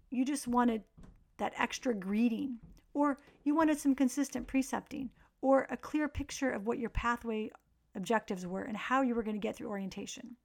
you 0.09 0.25
just 0.25 0.45
wanted 0.45 0.83
that 1.37 1.53
extra 1.57 1.93
greeting, 1.93 2.57
or 2.93 3.19
you 3.45 3.55
wanted 3.55 3.79
some 3.79 3.95
consistent 3.95 4.45
precepting, 4.45 5.09
or 5.41 5.67
a 5.69 5.77
clear 5.77 6.09
picture 6.09 6.51
of 6.51 6.67
what 6.67 6.79
your 6.79 6.89
pathway 6.89 7.49
objectives 7.95 8.45
were 8.45 8.63
and 8.63 8.75
how 8.75 9.01
you 9.01 9.15
were 9.15 9.23
going 9.23 9.37
to 9.37 9.47
get 9.47 9.55
through 9.55 9.69
orientation. 9.69 10.35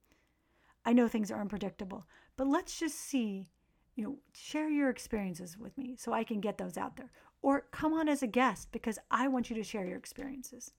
I 0.85 0.93
know 0.93 1.09
things 1.09 1.33
are 1.33 1.41
unpredictable, 1.41 2.07
but 2.37 2.47
let's 2.47 2.79
just 2.79 3.01
see, 3.01 3.49
you 3.97 4.05
know, 4.05 4.19
share 4.35 4.69
your 4.69 4.89
experiences 4.89 5.59
with 5.59 5.77
me 5.77 5.97
so 5.99 6.13
I 6.13 6.23
can 6.23 6.41
get 6.41 6.59
those 6.59 6.77
out 6.77 6.97
there. 6.97 7.11
Or 7.45 7.67
come 7.73 7.93
on 7.93 8.09
as 8.09 8.23
a 8.23 8.27
guest 8.27 8.73
because 8.73 8.99
I 9.11 9.29
want 9.29 9.51
you 9.51 9.57
to 9.57 9.63
share 9.63 9.85
your 9.85 9.99
experiences. 9.99 10.73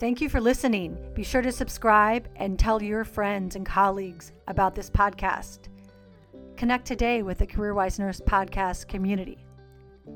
Thank 0.00 0.20
you 0.20 0.28
for 0.28 0.40
listening. 0.40 0.98
Be 1.14 1.22
sure 1.22 1.40
to 1.40 1.52
subscribe 1.52 2.28
and 2.34 2.58
tell 2.58 2.82
your 2.82 3.04
friends 3.04 3.54
and 3.54 3.64
colleagues 3.64 4.32
about 4.48 4.74
this 4.74 4.90
podcast. 4.90 5.68
Connect 6.56 6.84
today 6.84 7.22
with 7.22 7.38
the 7.38 7.46
CareerWise 7.46 8.00
Nurse 8.00 8.20
podcast 8.20 8.88
community. 8.88 9.46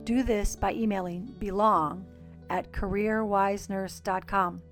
Do 0.02 0.24
this 0.24 0.56
by 0.56 0.72
emailing 0.72 1.36
belong 1.38 2.04
at 2.50 2.72
careerwisenurse.com. 2.72 4.62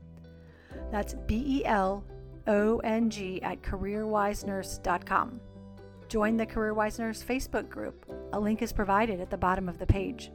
That's 0.91 1.15
B 1.29 1.61
E 1.61 1.65
L 1.65 2.05
O 2.49 2.79
N 2.79 3.11
G 3.11 3.41
at 3.43 3.63
careerwisenurse.com. 3.63 5.41
Join 6.09 6.37
the 6.37 6.47
CareerWise 6.47 6.99
Nurse 6.99 7.23
Facebook 7.23 7.69
group. 7.69 8.07
A 8.33 8.41
link 8.41 8.63
is 8.63 8.73
provided 8.73 9.21
at 9.21 9.31
the 9.31 9.37
bottom 9.37 9.69
of 9.69 9.79
the 9.79 9.87
page. 9.87 10.31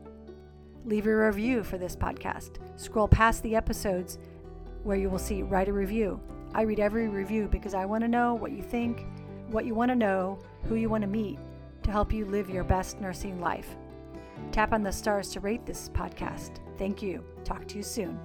Leave 0.85 1.07
a 1.07 1.15
review 1.15 1.63
for 1.63 1.77
this 1.77 1.95
podcast. 1.95 2.57
Scroll 2.77 3.07
past 3.07 3.43
the 3.43 3.55
episodes 3.55 4.17
where 4.83 4.97
you 4.97 5.09
will 5.09 5.19
see 5.19 5.43
write 5.43 5.67
a 5.67 5.73
review. 5.73 6.19
I 6.53 6.63
read 6.63 6.79
every 6.79 7.07
review 7.07 7.47
because 7.47 7.73
I 7.73 7.85
want 7.85 8.03
to 8.03 8.07
know 8.07 8.33
what 8.33 8.51
you 8.51 8.63
think, 8.63 9.05
what 9.49 9.65
you 9.65 9.75
want 9.75 9.89
to 9.89 9.95
know, 9.95 10.39
who 10.63 10.75
you 10.75 10.89
want 10.89 11.03
to 11.03 11.07
meet 11.07 11.37
to 11.83 11.91
help 11.91 12.11
you 12.11 12.25
live 12.25 12.49
your 12.49 12.63
best 12.63 12.99
nursing 12.99 13.39
life. 13.39 13.75
Tap 14.51 14.73
on 14.73 14.83
the 14.83 14.91
stars 14.91 15.29
to 15.31 15.39
rate 15.39 15.65
this 15.65 15.89
podcast. 15.89 16.57
Thank 16.77 17.01
you. 17.01 17.23
Talk 17.43 17.67
to 17.67 17.77
you 17.77 17.83
soon. 17.83 18.19